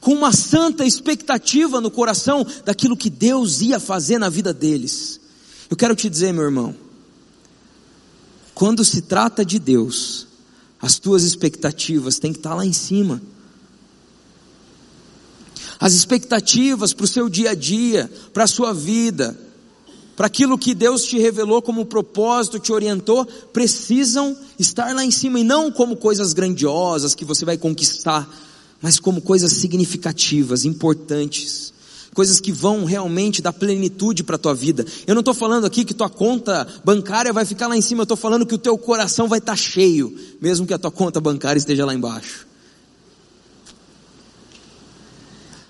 [0.00, 5.20] com uma santa expectativa no coração daquilo que Deus ia fazer na vida deles.
[5.68, 6.74] Eu quero te dizer, meu irmão,
[8.60, 10.26] quando se trata de Deus,
[10.82, 13.22] as tuas expectativas têm que estar lá em cima.
[15.80, 19.34] As expectativas para o seu dia a dia, para a sua vida,
[20.14, 25.40] para aquilo que Deus te revelou como propósito, te orientou, precisam estar lá em cima
[25.40, 28.28] e não como coisas grandiosas que você vai conquistar,
[28.82, 31.72] mas como coisas significativas, importantes
[32.14, 34.84] coisas que vão realmente dar plenitude para a tua vida.
[35.06, 38.04] Eu não estou falando aqui que tua conta bancária vai ficar lá em cima, eu
[38.04, 41.20] estou falando que o teu coração vai estar tá cheio, mesmo que a tua conta
[41.20, 42.46] bancária esteja lá embaixo.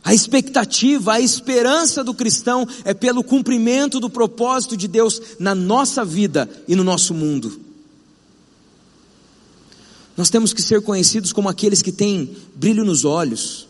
[0.03, 6.05] A expectativa, a esperança do cristão é pelo cumprimento do propósito de Deus na nossa
[6.05, 7.61] vida e no nosso mundo.
[10.17, 13.69] Nós temos que ser conhecidos como aqueles que têm brilho nos olhos,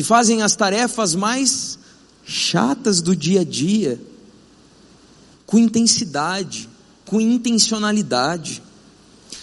[0.00, 1.78] que fazem as tarefas mais
[2.24, 4.00] chatas do dia a dia,
[5.44, 6.70] com intensidade,
[7.04, 8.62] com intencionalidade.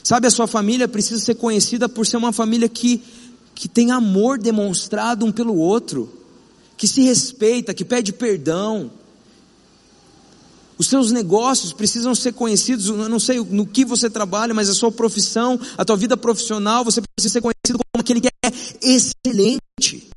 [0.03, 3.03] Sabe, a sua família precisa ser conhecida por ser uma família que,
[3.53, 6.11] que tem amor demonstrado um pelo outro,
[6.75, 8.89] que se respeita, que pede perdão.
[10.75, 14.73] Os seus negócios precisam ser conhecidos, eu não sei no que você trabalha, mas a
[14.73, 20.16] sua profissão, a tua vida profissional, você precisa ser conhecido como aquele que é excelente.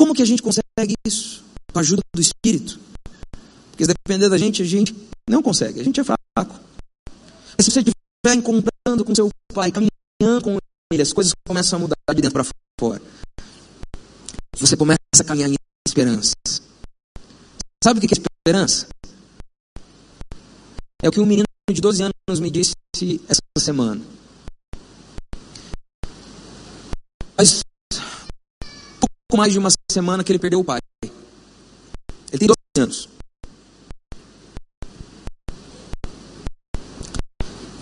[0.00, 1.44] Como que a gente consegue isso?
[1.70, 2.80] Com a ajuda do Espírito.
[3.70, 4.96] Porque se depender da gente, a gente
[5.28, 6.18] não consegue, a gente é fraco.
[7.54, 10.56] Mas se você estiver encontrando com seu pai, caminhando com
[10.90, 13.02] ele, as coisas começam a mudar de dentro para fora.
[14.56, 16.32] Você começa a caminhar em esperança.
[17.84, 18.88] Sabe o que é esperança?
[21.02, 22.72] É o que um menino de 12 anos me disse
[23.28, 24.00] essa semana.
[27.36, 27.60] Mas
[29.30, 30.80] pouco mais de uma semana que ele perdeu o pai.
[32.32, 33.08] Ele tem 12 anos.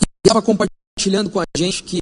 [0.00, 2.00] E estava compartilhando com a gente que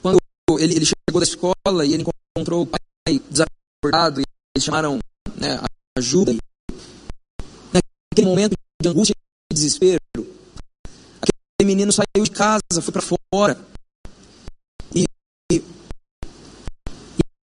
[0.00, 0.18] quando
[0.58, 2.04] ele, ele, chegou da escola e ele
[2.34, 2.80] encontrou o pai
[3.30, 4.24] desacordado e
[4.56, 4.98] eles chamaram
[5.36, 5.60] né,
[5.96, 6.34] ajuda.
[7.72, 9.14] naquele momento de angústia
[9.50, 13.58] e desespero, aquele menino saiu de casa, foi para fora.
[14.94, 15.04] E,
[15.50, 15.62] e, e,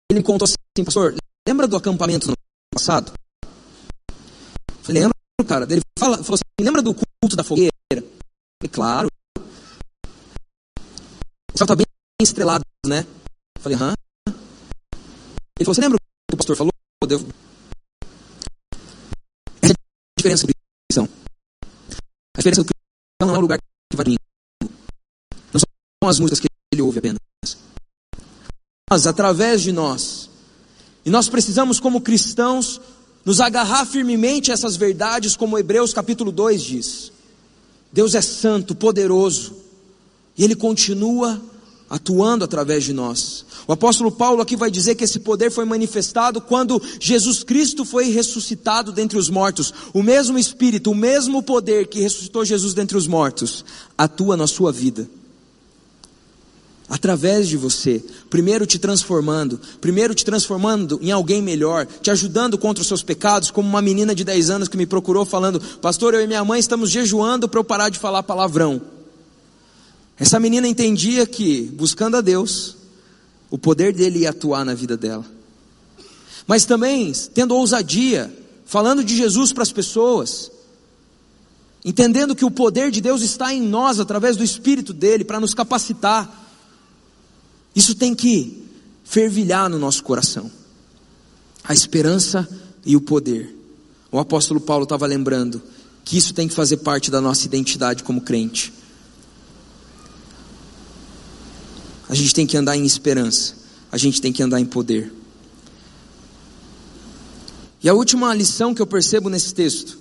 [0.09, 1.15] ele me contou assim, pastor,
[1.47, 2.33] lembra do acampamento no
[2.73, 3.13] passado?
[3.43, 5.15] Eu falei, lembro,
[5.47, 5.65] cara.
[5.69, 7.71] Ele fala, falou assim, lembra do culto da fogueira?
[7.91, 8.03] Eu
[8.61, 9.07] falei, claro.
[11.53, 11.85] O céu está bem
[12.21, 13.05] estrelado, né?
[13.55, 13.93] Eu falei, hã?
[15.57, 15.99] Ele falou, você lembra o
[16.29, 16.71] que o pastor falou?
[17.09, 17.19] Eu...
[19.61, 20.53] Essa é a diferença do
[20.89, 21.09] cristão.
[22.35, 24.19] A diferença do cristão não é o lugar que vai domingo.
[25.53, 27.19] Não são as músicas que ele ouve apenas.
[28.89, 30.29] Mas, através de nós,
[31.05, 32.81] e nós precisamos, como cristãos,
[33.23, 37.11] nos agarrar firmemente a essas verdades, como Hebreus capítulo 2 diz.
[37.93, 39.55] Deus é santo, poderoso,
[40.37, 41.39] e Ele continua
[41.89, 43.45] atuando através de nós.
[43.67, 48.09] O apóstolo Paulo aqui vai dizer que esse poder foi manifestado quando Jesus Cristo foi
[48.09, 49.73] ressuscitado dentre os mortos.
[49.93, 53.63] O mesmo Espírito, o mesmo poder que ressuscitou Jesus dentre os mortos,
[53.97, 55.07] atua na sua vida.
[56.87, 62.81] Através de você, primeiro te transformando, primeiro te transformando em alguém melhor, te ajudando contra
[62.81, 66.21] os seus pecados, como uma menina de 10 anos que me procurou falando: Pastor, eu
[66.21, 68.79] e minha mãe estamos jejuando para eu parar de falar palavrão.
[70.17, 72.77] Essa menina entendia que, buscando a Deus,
[73.49, 75.25] o poder dele ia atuar na vida dela.
[76.47, 78.31] Mas também, tendo ousadia,
[78.65, 80.51] falando de Jesus para as pessoas,
[81.83, 85.53] entendendo que o poder de Deus está em nós através do Espírito dele para nos
[85.53, 86.43] capacitar.
[87.75, 88.63] Isso tem que
[89.03, 90.49] fervilhar no nosso coração.
[91.63, 92.47] A esperança
[92.85, 93.53] e o poder.
[94.11, 95.61] O apóstolo Paulo estava lembrando
[96.05, 98.71] que isso tem que fazer parte da nossa identidade como crente.
[102.07, 103.55] A gente tem que andar em esperança,
[103.91, 105.11] a gente tem que andar em poder.
[107.83, 109.97] E a última lição que eu percebo nesse texto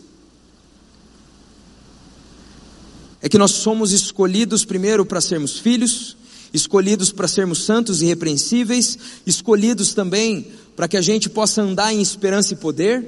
[3.21, 6.15] é que nós somos escolhidos primeiro para sermos filhos,
[6.55, 8.97] escolhidos para sermos santos e irrepreensíveis,
[9.27, 10.47] escolhidos também
[10.77, 13.05] para que a gente possa andar em esperança e poder,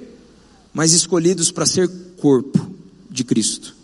[0.74, 2.68] mas escolhidos para ser corpo
[3.08, 3.74] de Cristo.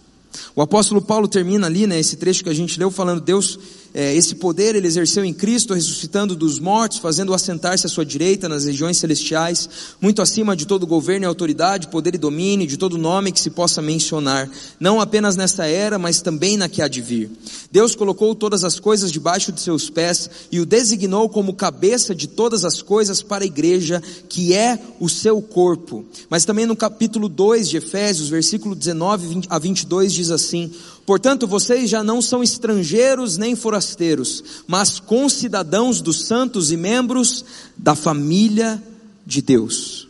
[0.54, 3.58] O apóstolo Paulo termina ali, né, esse trecho que a gente leu, falando: Deus
[3.94, 8.48] é, esse poder ele exerceu em Cristo, ressuscitando dos mortos, fazendo-o assentar-se à sua direita
[8.48, 9.68] nas regiões celestiais,
[10.00, 13.50] muito acima de todo governo e autoridade, poder e domínio, de todo nome que se
[13.50, 14.48] possa mencionar,
[14.80, 17.30] não apenas nesta era, mas também na que há de vir.
[17.70, 22.26] Deus colocou todas as coisas debaixo de seus pés e o designou como cabeça de
[22.26, 26.04] todas as coisas para a igreja, que é o seu corpo.
[26.30, 30.70] Mas também no capítulo 2 de Efésios, versículo 19 a 22 diz assim:
[31.04, 37.44] Portanto, vocês já não são estrangeiros nem forasteiros, mas concidadãos dos santos e membros
[37.76, 38.82] da família
[39.26, 40.08] de Deus.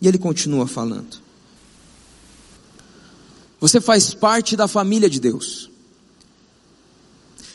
[0.00, 1.22] E ele continua falando.
[3.58, 5.70] Você faz parte da família de Deus.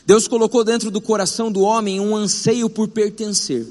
[0.04, 3.68] Deus colocou dentro do coração do homem um anseio por pertencer.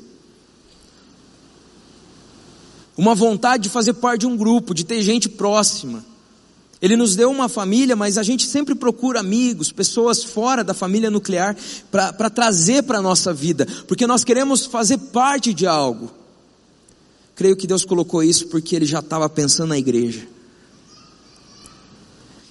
[2.97, 6.05] Uma vontade de fazer parte de um grupo, de ter gente próxima.
[6.81, 11.11] Ele nos deu uma família, mas a gente sempre procura amigos, pessoas fora da família
[11.11, 11.57] nuclear,
[11.91, 16.11] para trazer para a nossa vida, porque nós queremos fazer parte de algo.
[17.35, 20.27] Creio que Deus colocou isso porque Ele já estava pensando na igreja.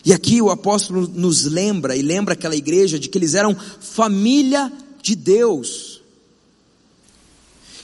[0.07, 4.71] E aqui o apóstolo nos lembra, e lembra aquela igreja, de que eles eram família
[5.01, 6.01] de Deus.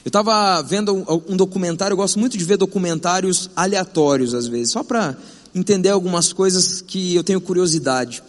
[0.05, 4.83] Eu estava vendo um documentário, eu gosto muito de ver documentários aleatórios às vezes, só
[4.83, 5.17] para
[5.53, 8.23] entender algumas coisas que eu tenho curiosidade.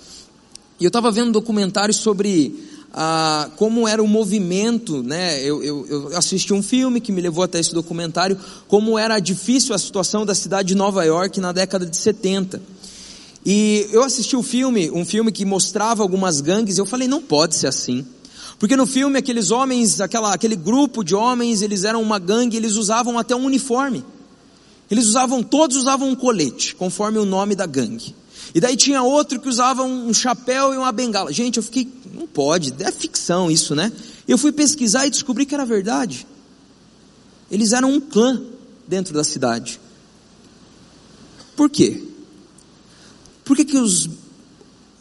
[0.79, 2.55] E eu estava vendo documentários sobre
[2.93, 5.43] ah, como era o movimento, né?
[5.43, 9.75] Eu, eu, eu, assisti um filme que me levou até esse documentário, como era difícil
[9.75, 12.63] a situação da cidade de Nova York na década de 70.
[13.45, 17.21] E eu assisti o um filme, um filme que mostrava algumas gangues, eu falei, não
[17.21, 18.07] pode ser assim.
[18.59, 22.77] Porque no filme aqueles homens, aquela, aquele grupo de homens, eles eram uma gangue, eles
[22.77, 24.05] usavam até um uniforme.
[24.91, 28.15] Eles usavam, todos usavam um colete, conforme o nome da gangue.
[28.55, 31.33] E daí tinha outro que usava um chapéu e uma bengala.
[31.33, 33.93] Gente, eu fiquei, não pode, é ficção isso, né?
[34.29, 36.27] Eu fui pesquisar e descobri que era verdade.
[37.51, 38.43] Eles eram um clã
[38.87, 39.81] dentro da cidade.
[41.57, 42.03] Por quê?
[43.45, 44.09] Por que, que os,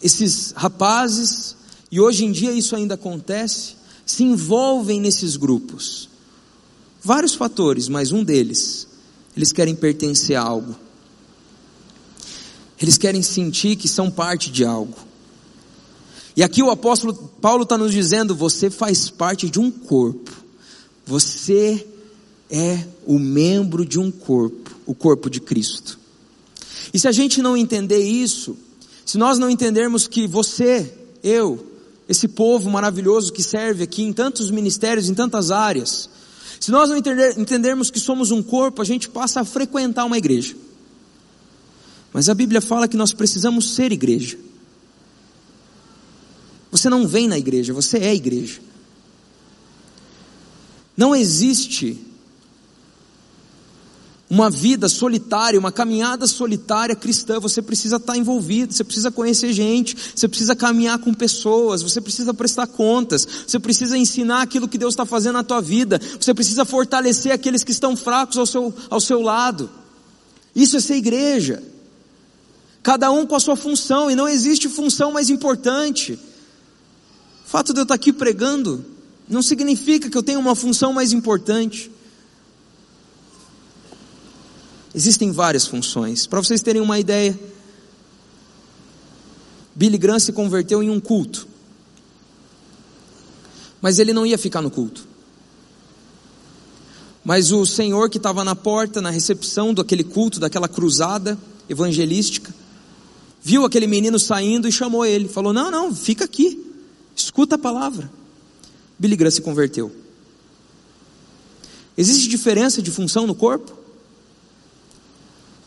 [0.02, 1.56] esses rapazes,
[1.92, 3.76] e hoje em dia isso ainda acontece,
[4.06, 6.10] se envolvem nesses grupos?
[7.02, 8.88] Vários fatores, mas um deles
[9.36, 10.76] eles querem pertencer a algo.
[12.82, 14.98] Eles querem sentir que são parte de algo.
[16.36, 20.32] E aqui o apóstolo Paulo está nos dizendo: você faz parte de um corpo.
[21.06, 21.86] Você
[22.50, 26.00] é o membro de um corpo, o corpo de Cristo.
[26.94, 28.56] E se a gente não entender isso,
[29.06, 31.66] se nós não entendermos que você, eu,
[32.08, 36.10] esse povo maravilhoso que serve aqui em tantos ministérios, em tantas áreas,
[36.64, 40.18] se nós não entender, entendermos que somos um corpo, a gente passa a frequentar uma
[40.18, 40.56] igreja.
[42.14, 44.38] Mas a Bíblia fala que nós precisamos ser igreja.
[46.72, 48.62] Você não vem na igreja, você é igreja.
[50.96, 52.00] Não existe
[54.34, 59.96] uma vida solitária, uma caminhada solitária cristã, você precisa estar envolvido, você precisa conhecer gente,
[60.16, 64.96] você precisa caminhar com pessoas, você precisa prestar contas, você precisa ensinar aquilo que Deus
[64.96, 69.00] está fazendo na tua vida, você precisa fortalecer aqueles que estão fracos ao seu, ao
[69.00, 69.70] seu lado.
[70.56, 71.62] Isso é ser igreja.
[72.82, 76.14] Cada um com a sua função, e não existe função mais importante.
[77.46, 78.84] O fato de eu estar aqui pregando
[79.30, 81.93] não significa que eu tenho uma função mais importante.
[84.94, 86.28] Existem várias funções.
[86.28, 87.38] Para vocês terem uma ideia,
[89.76, 91.48] Billy Graham se converteu em um culto.
[93.82, 95.08] Mas ele não ia ficar no culto.
[97.24, 101.38] Mas o senhor que estava na porta, na recepção daquele culto, daquela cruzada
[101.68, 102.54] evangelística,
[103.42, 105.28] viu aquele menino saindo e chamou ele.
[105.28, 106.72] Falou: Não, não, fica aqui,
[107.16, 108.12] escuta a palavra.
[109.00, 109.92] Billy Graham se converteu.
[111.98, 113.83] Existe diferença de função no corpo?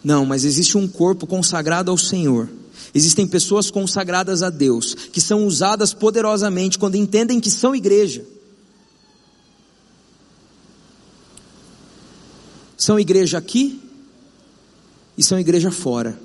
[0.07, 2.49] Não, mas existe um corpo consagrado ao Senhor.
[2.95, 8.25] Existem pessoas consagradas a Deus, que são usadas poderosamente quando entendem que são igreja.
[12.77, 13.83] São igreja aqui
[15.19, 16.17] e são igreja fora.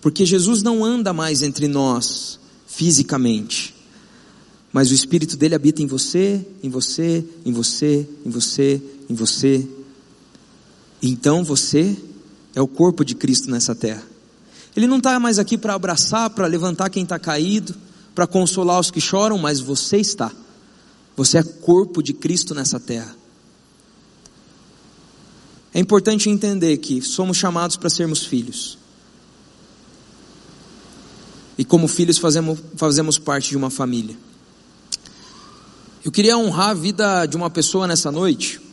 [0.00, 3.74] Porque Jesus não anda mais entre nós fisicamente,
[4.72, 9.68] mas o Espírito dele habita em você, em você, em você, em você, em você.
[11.02, 11.94] Então você
[12.54, 14.02] é o corpo de Cristo nessa terra.
[14.76, 17.74] Ele não está mais aqui para abraçar, para levantar quem está caído,
[18.14, 20.30] para consolar os que choram, mas você está.
[21.16, 23.14] Você é corpo de Cristo nessa terra.
[25.72, 28.78] É importante entender que somos chamados para sermos filhos.
[31.58, 34.16] E como filhos fazemos, fazemos parte de uma família.
[36.04, 38.63] Eu queria honrar a vida de uma pessoa nessa noite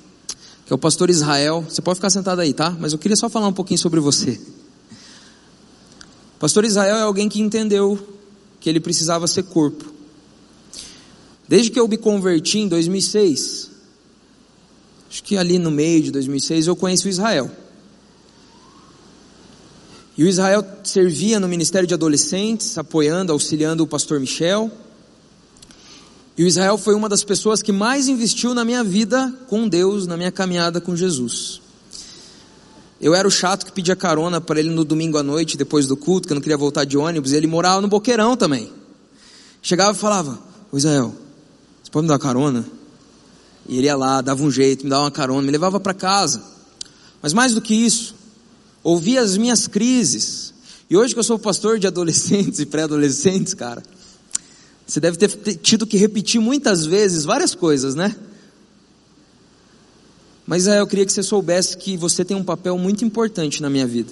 [0.72, 1.66] que é o pastor Israel.
[1.68, 2.74] Você pode ficar sentado aí, tá?
[2.80, 4.40] Mas eu queria só falar um pouquinho sobre você.
[6.40, 8.00] Pastor Israel é alguém que entendeu
[8.58, 9.94] que ele precisava ser corpo.
[11.46, 13.70] Desde que eu me converti em 2006,
[15.10, 17.52] acho que ali no meio de 2006 eu conheci o Israel.
[20.18, 24.72] E o Israel servia no Ministério de Adolescentes, apoiando, auxiliando o pastor Michel.
[26.42, 30.08] E o Israel foi uma das pessoas que mais investiu na minha vida com Deus,
[30.08, 31.62] na minha caminhada com Jesus.
[33.00, 35.96] Eu era o chato que pedia carona para ele no domingo à noite, depois do
[35.96, 38.74] culto, que eu não queria voltar de ônibus, e ele morava no Boqueirão também.
[39.62, 40.40] Chegava e falava:
[40.72, 41.14] Ô Israel,
[41.84, 42.66] você pode me dar carona?
[43.70, 46.42] E ele ia lá, dava um jeito, me dava uma carona, me levava para casa.
[47.22, 48.16] Mas mais do que isso,
[48.82, 50.56] ouvia as minhas crises.
[50.90, 53.84] E hoje que eu sou pastor de adolescentes e pré-adolescentes, cara,
[54.92, 58.14] você deve ter tido que repetir muitas vezes várias coisas, né?
[60.46, 63.88] Mas eu queria que você soubesse que você tem um papel muito importante na minha
[63.88, 64.12] vida.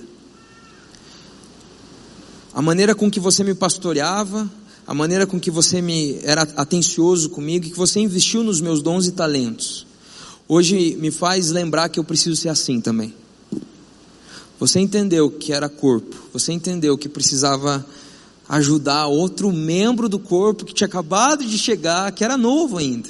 [2.54, 4.50] A maneira com que você me pastoreava,
[4.88, 9.06] a maneira com que você me era atencioso comigo, que você investiu nos meus dons
[9.06, 9.86] e talentos.
[10.48, 13.14] Hoje me faz lembrar que eu preciso ser assim também.
[14.58, 17.86] Você entendeu que era corpo, você entendeu que precisava
[18.50, 23.08] ajudar outro membro do corpo que tinha acabado de chegar, que era novo ainda.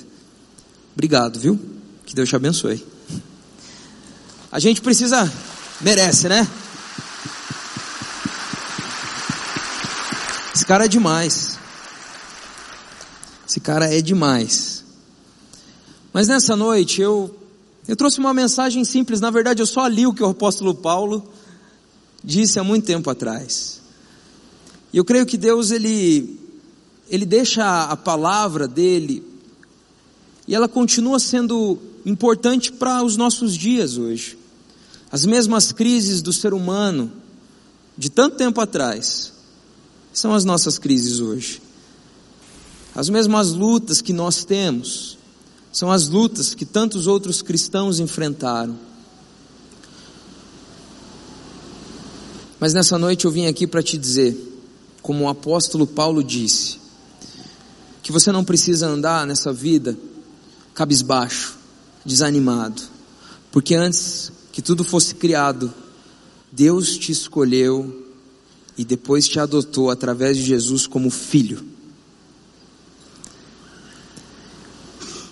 [0.93, 1.57] Obrigado, viu?
[2.05, 2.85] Que Deus te abençoe.
[4.51, 5.31] A gente precisa,
[5.79, 6.45] merece, né?
[10.53, 11.57] Esse cara é demais.
[13.47, 14.83] Esse cara é demais.
[16.11, 17.33] Mas nessa noite eu
[17.87, 21.27] eu trouxe uma mensagem simples, na verdade eu só li o que o apóstolo Paulo
[22.23, 23.78] disse há muito tempo atrás.
[24.91, 26.39] E eu creio que Deus ele
[27.09, 29.23] ele deixa a palavra dele
[30.47, 34.37] e ela continua sendo importante para os nossos dias hoje.
[35.11, 37.11] As mesmas crises do ser humano
[37.97, 39.33] de tanto tempo atrás
[40.13, 41.61] são as nossas crises hoje.
[42.95, 45.17] As mesmas lutas que nós temos
[45.71, 48.77] são as lutas que tantos outros cristãos enfrentaram.
[52.59, 54.48] Mas nessa noite eu vim aqui para te dizer
[55.01, 56.79] como o apóstolo Paulo disse,
[58.01, 59.97] que você não precisa andar nessa vida
[60.73, 61.57] cabisbaixo,
[62.05, 62.81] desanimado,
[63.51, 65.73] porque antes que tudo fosse criado,
[66.51, 68.07] Deus te escolheu
[68.77, 71.63] e depois te adotou através de Jesus como filho.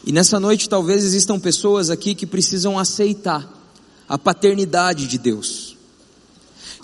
[0.06, 3.46] E nessa noite talvez existam pessoas aqui que precisam aceitar
[4.08, 5.67] a paternidade de Deus,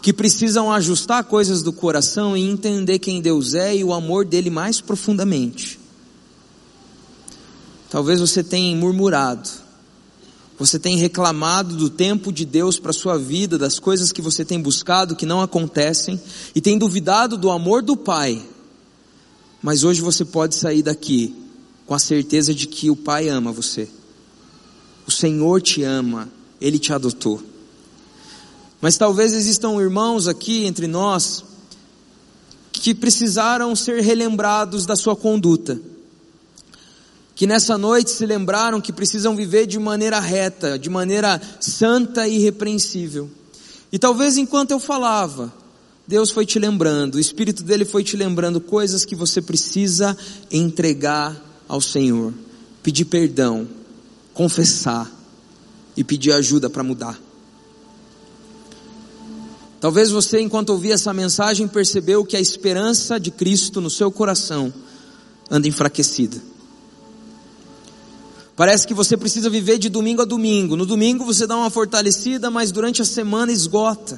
[0.03, 4.49] que precisam ajustar coisas do coração e entender quem Deus é e o amor dele
[4.49, 5.79] mais profundamente.
[7.89, 9.49] Talvez você tenha murmurado,
[10.59, 14.61] você tem reclamado do tempo de Deus para sua vida, das coisas que você tem
[14.61, 16.19] buscado que não acontecem
[16.53, 18.45] e tem duvidado do amor do Pai.
[19.61, 21.33] Mas hoje você pode sair daqui
[21.85, 23.87] com a certeza de que o Pai ama você.
[25.07, 26.27] O Senhor te ama,
[26.59, 27.52] ele te adotou.
[28.84, 31.41] Mas talvez existam irmãos aqui entre nós
[32.69, 35.79] que precisaram ser relembrados da sua conduta
[37.34, 42.36] que nessa noite se lembraram que precisam viver de maneira reta, de maneira santa e
[42.36, 43.31] irrepreensível.
[43.89, 45.53] E talvez enquanto eu falava,
[46.05, 50.17] Deus foi te lembrando, o Espírito dele foi te lembrando coisas que você precisa
[50.51, 52.34] entregar ao Senhor,
[52.84, 53.65] pedir perdão,
[54.34, 55.09] confessar
[55.95, 57.17] e pedir ajuda para mudar.
[59.84, 64.73] Talvez você, enquanto ouvia essa mensagem, percebeu que a esperança de Cristo no seu coração
[65.51, 66.41] anda enfraquecida.
[68.55, 70.77] Parece que você precisa viver de domingo a domingo.
[70.77, 74.17] No domingo você dá uma fortalecida, mas durante a semana esgota.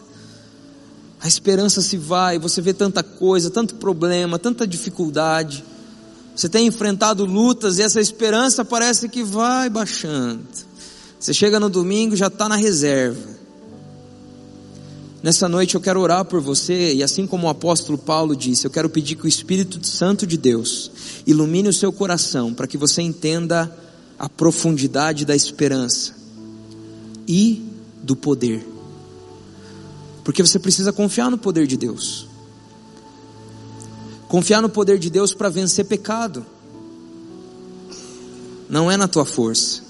[1.19, 5.65] A esperança se vai, você vê tanta coisa, tanto problema, tanta dificuldade.
[6.35, 10.45] Você tem enfrentado lutas e essa esperança parece que vai baixando.
[11.19, 13.34] Você chega no domingo já está na reserva.
[15.25, 18.69] Nessa noite eu quero orar por você e assim como o apóstolo Paulo disse, eu
[18.69, 20.91] quero pedir que o Espírito Santo de Deus
[21.25, 23.75] ilumine o seu coração para que você entenda
[24.19, 26.13] a profundidade da esperança
[27.27, 27.67] e
[28.03, 28.63] do poder.
[30.23, 32.27] Porque você precisa confiar no poder de Deus.
[34.27, 36.45] Confiar no poder de Deus para vencer pecado.
[38.69, 39.81] Não é na tua força.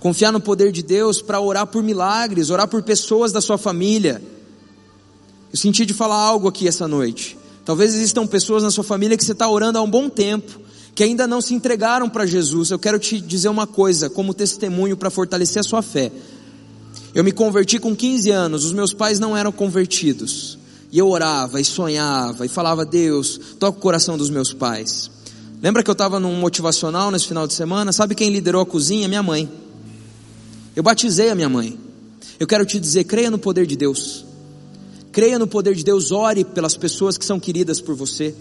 [0.00, 4.37] Confiar no poder de Deus para orar por milagres, orar por pessoas da sua família.
[5.52, 7.36] Eu senti de falar algo aqui essa noite.
[7.64, 10.68] Talvez existam pessoas na sua família que você está orando há um bom tempo
[10.98, 14.96] que ainda não se entregaram para Jesus, eu quero te dizer uma coisa, como testemunho
[14.96, 16.10] para fortalecer a sua fé.
[17.14, 20.58] Eu me converti com 15 anos, os meus pais não eram convertidos.
[20.90, 25.08] E eu orava e sonhava e falava, Deus, toca o coração dos meus pais.
[25.62, 27.92] Lembra que eu estava num motivacional nesse final de semana?
[27.92, 29.06] Sabe quem liderou a cozinha?
[29.06, 29.48] Minha mãe.
[30.74, 31.78] Eu batizei a minha mãe.
[32.40, 34.24] Eu quero te dizer, creia no poder de Deus.
[35.18, 38.32] Creia no poder de Deus, ore pelas pessoas que são queridas por você.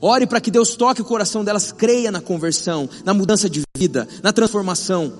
[0.00, 4.08] Ore para que Deus toque o coração delas, creia na conversão, na mudança de vida,
[4.20, 5.12] na transformação.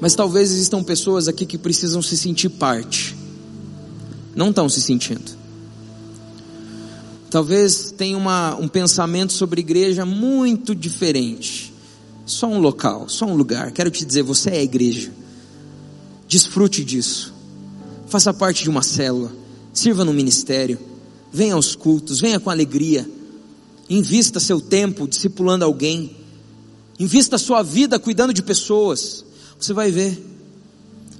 [0.00, 3.14] Mas talvez existam pessoas aqui que precisam se sentir parte,
[4.34, 5.36] não estão se sentindo.
[7.30, 11.70] Talvez tenha uma, um pensamento sobre igreja muito diferente.
[12.24, 13.72] Só um local, só um lugar.
[13.72, 15.12] Quero te dizer, você é a igreja.
[16.26, 17.41] Desfrute disso.
[18.12, 19.32] Faça parte de uma célula.
[19.72, 20.78] Sirva no ministério.
[21.32, 23.08] Venha aos cultos, venha com alegria,
[23.88, 26.14] invista seu tempo discipulando alguém,
[27.00, 29.24] invista sua vida cuidando de pessoas,
[29.58, 30.22] você vai ver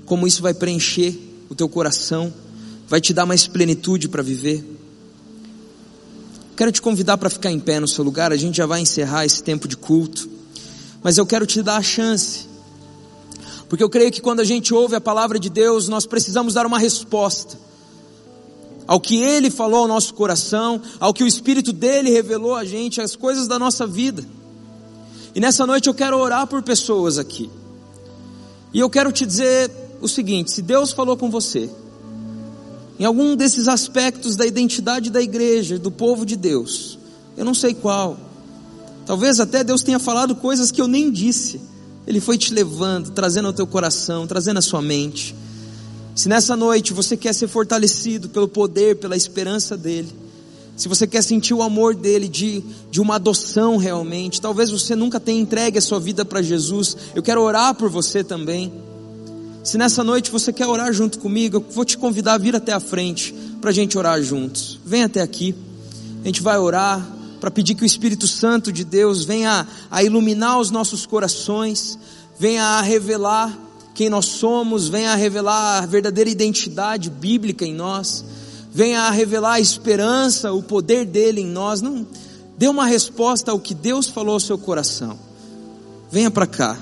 [0.04, 1.18] como isso vai preencher
[1.48, 2.30] o teu coração,
[2.86, 4.62] vai te dar mais plenitude para viver.
[6.54, 9.24] Quero te convidar para ficar em pé no seu lugar, a gente já vai encerrar
[9.24, 10.28] esse tempo de culto,
[11.02, 12.46] mas eu quero te dar a chance,
[13.72, 16.66] porque eu creio que quando a gente ouve a palavra de Deus, nós precisamos dar
[16.66, 17.58] uma resposta
[18.86, 23.00] ao que Ele falou ao nosso coração, ao que o Espírito dele revelou a gente,
[23.00, 24.22] as coisas da nossa vida.
[25.34, 27.48] E nessa noite eu quero orar por pessoas aqui.
[28.74, 29.70] E eu quero te dizer
[30.02, 31.70] o seguinte: se Deus falou com você,
[33.00, 36.98] em algum desses aspectos da identidade da igreja, do povo de Deus,
[37.38, 38.18] eu não sei qual,
[39.06, 41.71] talvez até Deus tenha falado coisas que eu nem disse,
[42.06, 45.34] Ele foi te levando, trazendo ao teu coração, trazendo à sua mente.
[46.14, 50.08] Se nessa noite você quer ser fortalecido pelo poder, pela esperança dEle,
[50.76, 55.20] se você quer sentir o amor dEle de, de uma adoção realmente, talvez você nunca
[55.20, 58.72] tenha entregue a sua vida para Jesus, eu quero orar por você também.
[59.62, 62.72] Se nessa noite você quer orar junto comigo, eu vou te convidar a vir até
[62.72, 64.80] a frente para a gente orar juntos.
[64.84, 65.54] Vem até aqui,
[66.22, 67.06] a gente vai orar
[67.42, 71.98] para pedir que o Espírito Santo de Deus venha a iluminar os nossos corações,
[72.38, 73.52] venha a revelar
[73.96, 78.24] quem nós somos, venha a revelar a verdadeira identidade bíblica em nós,
[78.72, 81.82] venha a revelar a esperança, o poder dele em nós.
[81.82, 82.06] Não,
[82.56, 85.18] dê uma resposta ao que Deus falou ao seu coração.
[86.12, 86.78] Venha para cá.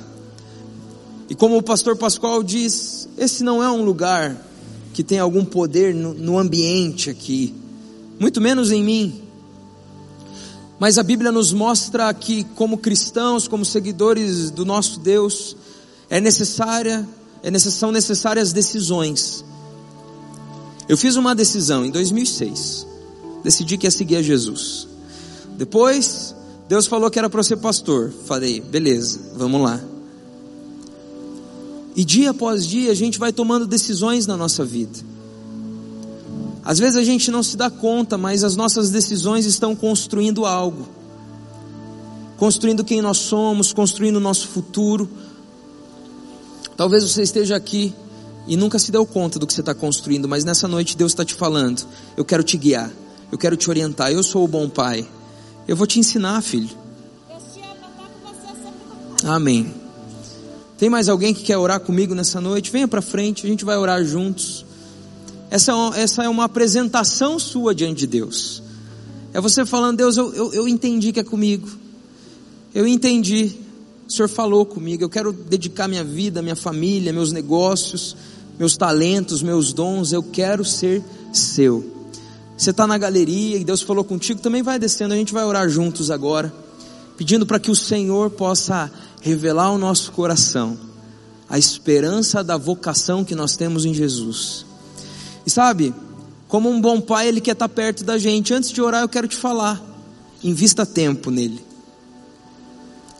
[1.31, 4.37] E como o pastor Pascoal diz, esse não é um lugar
[4.93, 7.55] que tem algum poder no, no ambiente aqui,
[8.19, 9.30] muito menos em mim.
[10.81, 15.55] Mas a Bíblia nos mostra que, como cristãos, como seguidores do nosso Deus,
[16.09, 17.07] é necessária,
[17.43, 19.45] é necess, são necessárias decisões.
[20.89, 22.87] Eu fiz uma decisão em 2006.
[23.45, 24.89] Decidi que ia seguir a Jesus.
[25.59, 26.35] Depois,
[26.67, 28.11] Deus falou que era para ser pastor.
[28.25, 29.79] Falei, beleza, vamos lá.
[31.95, 35.10] E dia após dia a gente vai tomando decisões na nossa vida.
[36.65, 40.89] Às vezes a gente não se dá conta, mas as nossas decisões estão construindo algo.
[42.37, 45.09] Construindo quem nós somos, construindo o nosso futuro.
[46.77, 47.95] Talvez você esteja aqui
[48.47, 51.25] e nunca se deu conta do que você está construindo, mas nessa noite Deus está
[51.25, 51.87] te falando:
[52.17, 52.91] eu quero te guiar,
[53.31, 55.07] eu quero te orientar, eu sou o bom pai.
[55.69, 56.71] Eu vou te ensinar, filho.
[59.25, 59.73] Amém.
[60.79, 62.71] Tem mais alguém que quer orar comigo nessa noite?
[62.71, 64.65] Venha para frente, a gente vai orar juntos.
[65.51, 68.63] Essa, é essa é uma apresentação sua diante de Deus.
[69.33, 71.69] É você falando, Deus, eu, eu, eu entendi que é comigo.
[72.73, 73.57] Eu entendi.
[74.09, 75.03] O Senhor falou comigo.
[75.03, 78.17] Eu quero dedicar minha vida, minha família, meus negócios,
[78.59, 80.13] meus talentos, meus dons.
[80.13, 81.99] Eu quero ser seu.
[82.57, 85.15] Você está na galeria e Deus falou contigo, também vai descendo.
[85.15, 86.53] A gente vai orar juntos agora,
[87.17, 88.91] pedindo para que o Senhor possa
[89.21, 90.79] revelar ao nosso coração
[91.49, 94.70] a esperança da vocação que nós temos em Jesus.
[95.47, 95.95] E sabe,
[96.49, 98.53] como um bom pai, ele quer estar perto da gente.
[98.53, 99.83] Antes de orar, eu quero te falar:
[100.43, 101.65] invista tempo nele.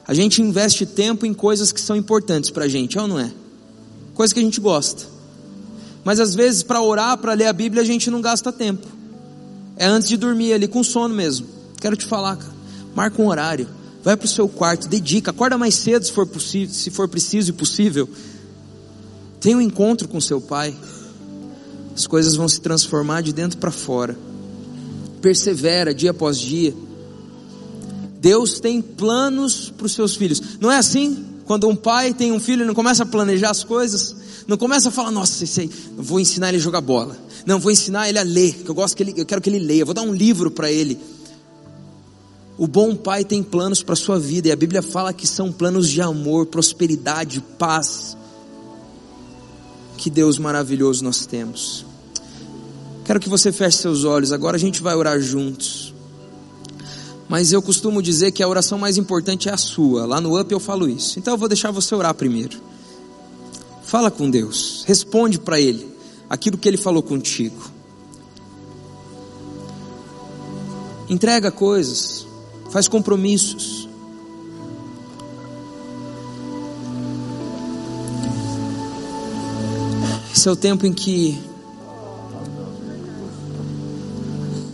[0.07, 3.19] A gente investe tempo em coisas que são importantes para a gente, é ou não
[3.19, 3.31] é?
[4.15, 5.07] Coisa que a gente gosta.
[6.03, 8.87] Mas às vezes, para orar, para ler a Bíblia, a gente não gasta tempo.
[9.77, 11.47] É antes de dormir ali, com sono mesmo.
[11.81, 12.61] Quero te falar, cara.
[12.95, 13.69] Marca um horário
[14.03, 17.51] vai para o seu quarto, dedica, acorda mais cedo se for, possível, se for preciso
[17.51, 18.09] e possível.
[19.41, 20.75] Tenha um encontro com seu pai.
[21.95, 24.17] As coisas vão se transformar de dentro para fora.
[25.21, 26.75] Persevera dia após dia.
[28.21, 30.59] Deus tem planos para os seus filhos.
[30.61, 31.25] Não é assim?
[31.45, 34.15] Quando um pai tem um filho, não começa a planejar as coisas,
[34.47, 37.17] não começa a falar, nossa, esse aí, vou ensinar ele a jogar bola.
[37.45, 39.59] Não, vou ensinar ele a ler, que eu gosto que ele, eu quero que ele
[39.59, 40.99] leia, vou dar um livro para ele.
[42.57, 45.51] O bom pai tem planos para a sua vida, e a Bíblia fala que são
[45.51, 48.17] planos de amor, prosperidade, paz.
[50.01, 51.85] Que Deus maravilhoso nós temos.
[53.05, 55.93] Quero que você feche seus olhos, agora a gente vai orar juntos.
[57.29, 60.07] Mas eu costumo dizer que a oração mais importante é a sua.
[60.07, 61.19] Lá no UP eu falo isso.
[61.19, 62.59] Então eu vou deixar você orar primeiro.
[63.85, 65.87] Fala com Deus, responde para Ele
[66.31, 67.71] aquilo que Ele falou contigo.
[71.11, 72.27] Entrega coisas
[72.71, 73.89] faz compromissos.
[80.41, 81.39] Esse é o tempo em que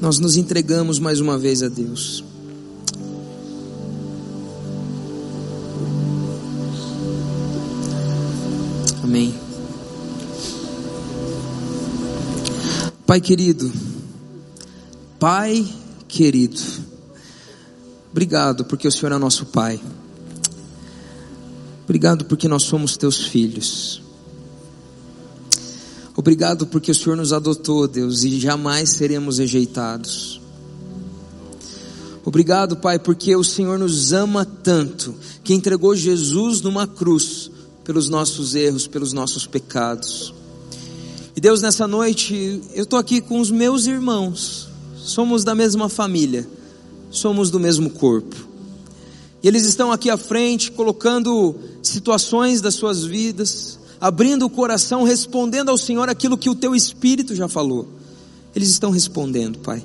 [0.01, 2.23] nós nos entregamos mais uma vez a Deus.
[9.03, 9.35] Amém.
[13.05, 13.73] Pai querido,
[15.19, 15.67] Pai
[16.07, 16.63] querido,
[18.13, 19.81] Obrigado porque o Senhor é nosso Pai.
[21.83, 24.06] Obrigado porque nós somos teus filhos.
[26.27, 30.41] Obrigado porque o Senhor nos adotou, Deus, e jamais seremos rejeitados.
[32.25, 35.15] Obrigado, Pai, porque o Senhor nos ama tanto
[35.45, 37.49] que entregou Jesus numa cruz
[37.85, 40.35] pelos nossos erros, pelos nossos pecados.
[41.37, 46.49] E Deus, nessa noite, eu estou aqui com os meus irmãos, somos da mesma família
[47.11, 48.37] somos do mesmo corpo.
[49.43, 55.71] E eles estão aqui à frente, colocando situações das suas vidas, abrindo o coração, respondendo
[55.71, 57.89] ao Senhor aquilo que o teu espírito já falou.
[58.55, 59.83] Eles estão respondendo, Pai.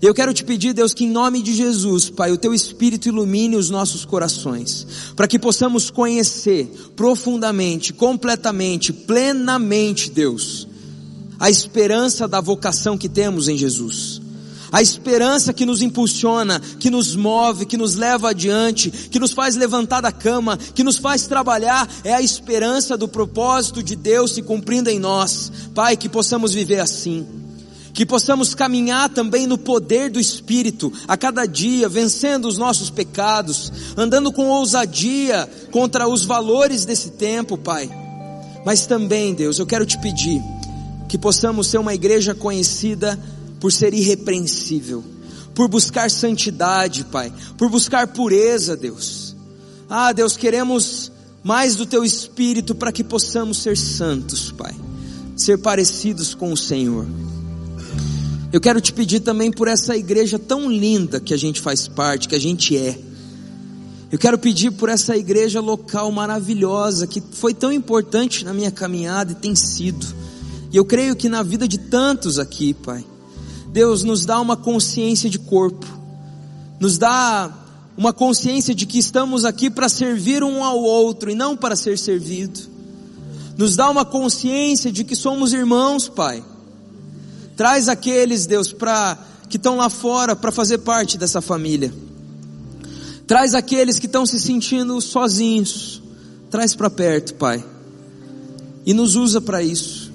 [0.00, 3.56] Eu quero te pedir, Deus, que em nome de Jesus, Pai, o teu espírito ilumine
[3.56, 6.66] os nossos corações, para que possamos conhecer
[6.96, 10.66] profundamente, completamente, plenamente, Deus,
[11.38, 14.22] a esperança da vocação que temos em Jesus
[14.72, 19.56] a esperança que nos impulsiona, que nos move, que nos leva adiante, que nos faz
[19.56, 24.42] levantar da cama, que nos faz trabalhar, é a esperança do propósito de Deus se
[24.42, 25.50] cumprindo em nós.
[25.74, 27.26] Pai, que possamos viver assim.
[27.92, 33.72] Que possamos caminhar também no poder do Espírito, a cada dia, vencendo os nossos pecados,
[33.96, 37.90] andando com ousadia contra os valores desse tempo, Pai.
[38.64, 40.40] Mas também, Deus, eu quero te pedir
[41.08, 43.18] que possamos ser uma igreja conhecida
[43.60, 45.04] por ser irrepreensível,
[45.54, 49.36] por buscar santidade, Pai, por buscar pureza, Deus.
[49.88, 54.74] Ah, Deus, queremos mais do Teu Espírito para que possamos ser santos, Pai.
[55.36, 57.06] ser parecidos com o Senhor.
[58.52, 62.28] Eu quero te pedir também por essa igreja tão linda que a gente faz parte,
[62.28, 62.98] que a gente é.
[64.10, 69.32] Eu quero pedir por essa igreja local maravilhosa que foi tão importante na minha caminhada
[69.32, 70.04] e tem sido.
[70.72, 73.04] E eu creio que na vida de tantos aqui, Pai,
[73.72, 75.86] Deus nos dá uma consciência de corpo,
[76.80, 77.52] nos dá
[77.96, 81.98] uma consciência de que estamos aqui para servir um ao outro e não para ser
[81.98, 82.58] servido.
[83.56, 86.42] Nos dá uma consciência de que somos irmãos, Pai.
[87.56, 89.18] Traz aqueles, Deus, para
[89.50, 91.92] que estão lá fora para fazer parte dessa família.
[93.26, 96.02] Traz aqueles que estão se sentindo sozinhos.
[96.50, 97.62] Traz para perto, Pai.
[98.86, 100.10] E nos usa para isso.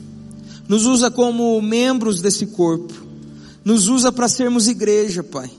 [0.68, 3.05] Nos usa como membros desse corpo.
[3.66, 5.50] Nos usa para sermos igreja, Pai.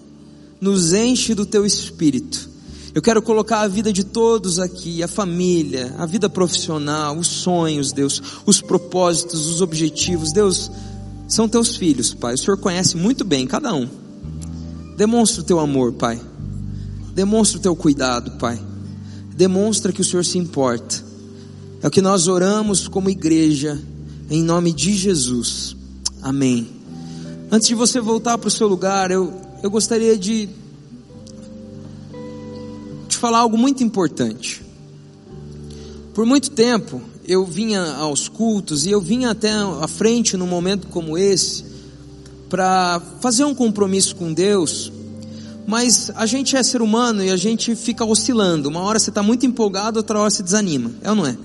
[0.61, 2.49] Nos enche do teu espírito.
[2.95, 7.93] Eu quero colocar a vida de todos aqui, a família, a vida profissional, os sonhos,
[7.93, 10.33] Deus, os propósitos, os objetivos.
[10.33, 10.71] Deus,
[11.27, 12.35] são teus filhos, Pai.
[12.35, 13.89] O Senhor conhece muito bem cada um.
[14.97, 16.19] Demonstra o teu amor, Pai.
[17.13, 18.59] Demonstra o teu cuidado, Pai.
[19.37, 21.05] Demonstra que o Senhor se importa.
[21.83, 23.79] É o que nós oramos como igreja,
[24.31, 25.77] em nome de Jesus.
[26.23, 26.76] Amém.
[27.51, 29.33] Antes de você voltar para o seu lugar, eu,
[29.63, 30.49] eu gostaria de
[33.09, 34.63] te falar algo muito importante.
[36.13, 40.89] Por muito tempo, eu vinha aos cultos e eu vinha até à frente num momento
[40.89, 41.65] como esse,
[42.49, 44.93] para fazer um compromisso com Deus
[45.67, 48.69] mas a gente é ser humano e a gente fica oscilando.
[48.69, 50.93] Uma hora você está muito empolgado, outra hora se desanima.
[51.03, 51.37] É ou não é?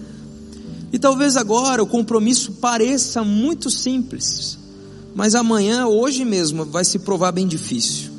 [0.93, 4.59] E talvez agora o compromisso pareça muito simples,
[5.13, 8.11] mas amanhã, hoje mesmo, vai se provar bem difícil.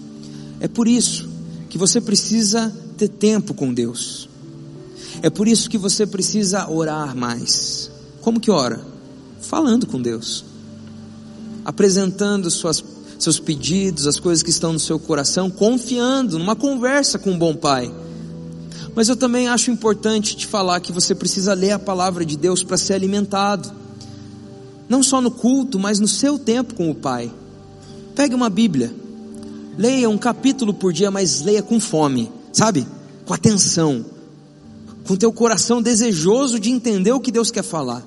[0.61, 1.29] É por isso
[1.69, 4.29] que você precisa ter tempo com Deus.
[5.23, 7.91] É por isso que você precisa orar mais.
[8.21, 8.85] Como que ora?
[9.41, 10.45] Falando com Deus,
[11.65, 12.83] apresentando suas
[13.19, 17.55] seus pedidos, as coisas que estão no seu coração, confiando numa conversa com um bom
[17.55, 17.93] pai.
[18.95, 22.63] Mas eu também acho importante te falar que você precisa ler a palavra de Deus
[22.63, 23.73] para ser alimentado.
[24.89, 27.31] Não só no culto, mas no seu tempo com o Pai.
[28.15, 28.95] Pegue uma Bíblia.
[29.79, 32.87] Leia um capítulo por dia, mas leia com fome, sabe?
[33.25, 34.05] Com atenção.
[35.07, 38.07] Com teu coração desejoso de entender o que Deus quer falar.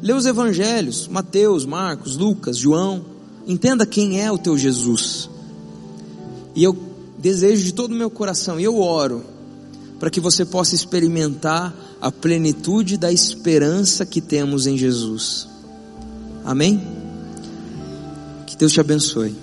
[0.00, 3.04] Lê os evangelhos, Mateus, Marcos, Lucas, João.
[3.46, 5.28] Entenda quem é o teu Jesus.
[6.54, 6.76] E eu
[7.18, 9.24] desejo de todo o meu coração, e eu oro,
[9.98, 15.48] para que você possa experimentar a plenitude da esperança que temos em Jesus.
[16.48, 16.80] Amém?
[18.46, 19.36] Que Deus te abençoe.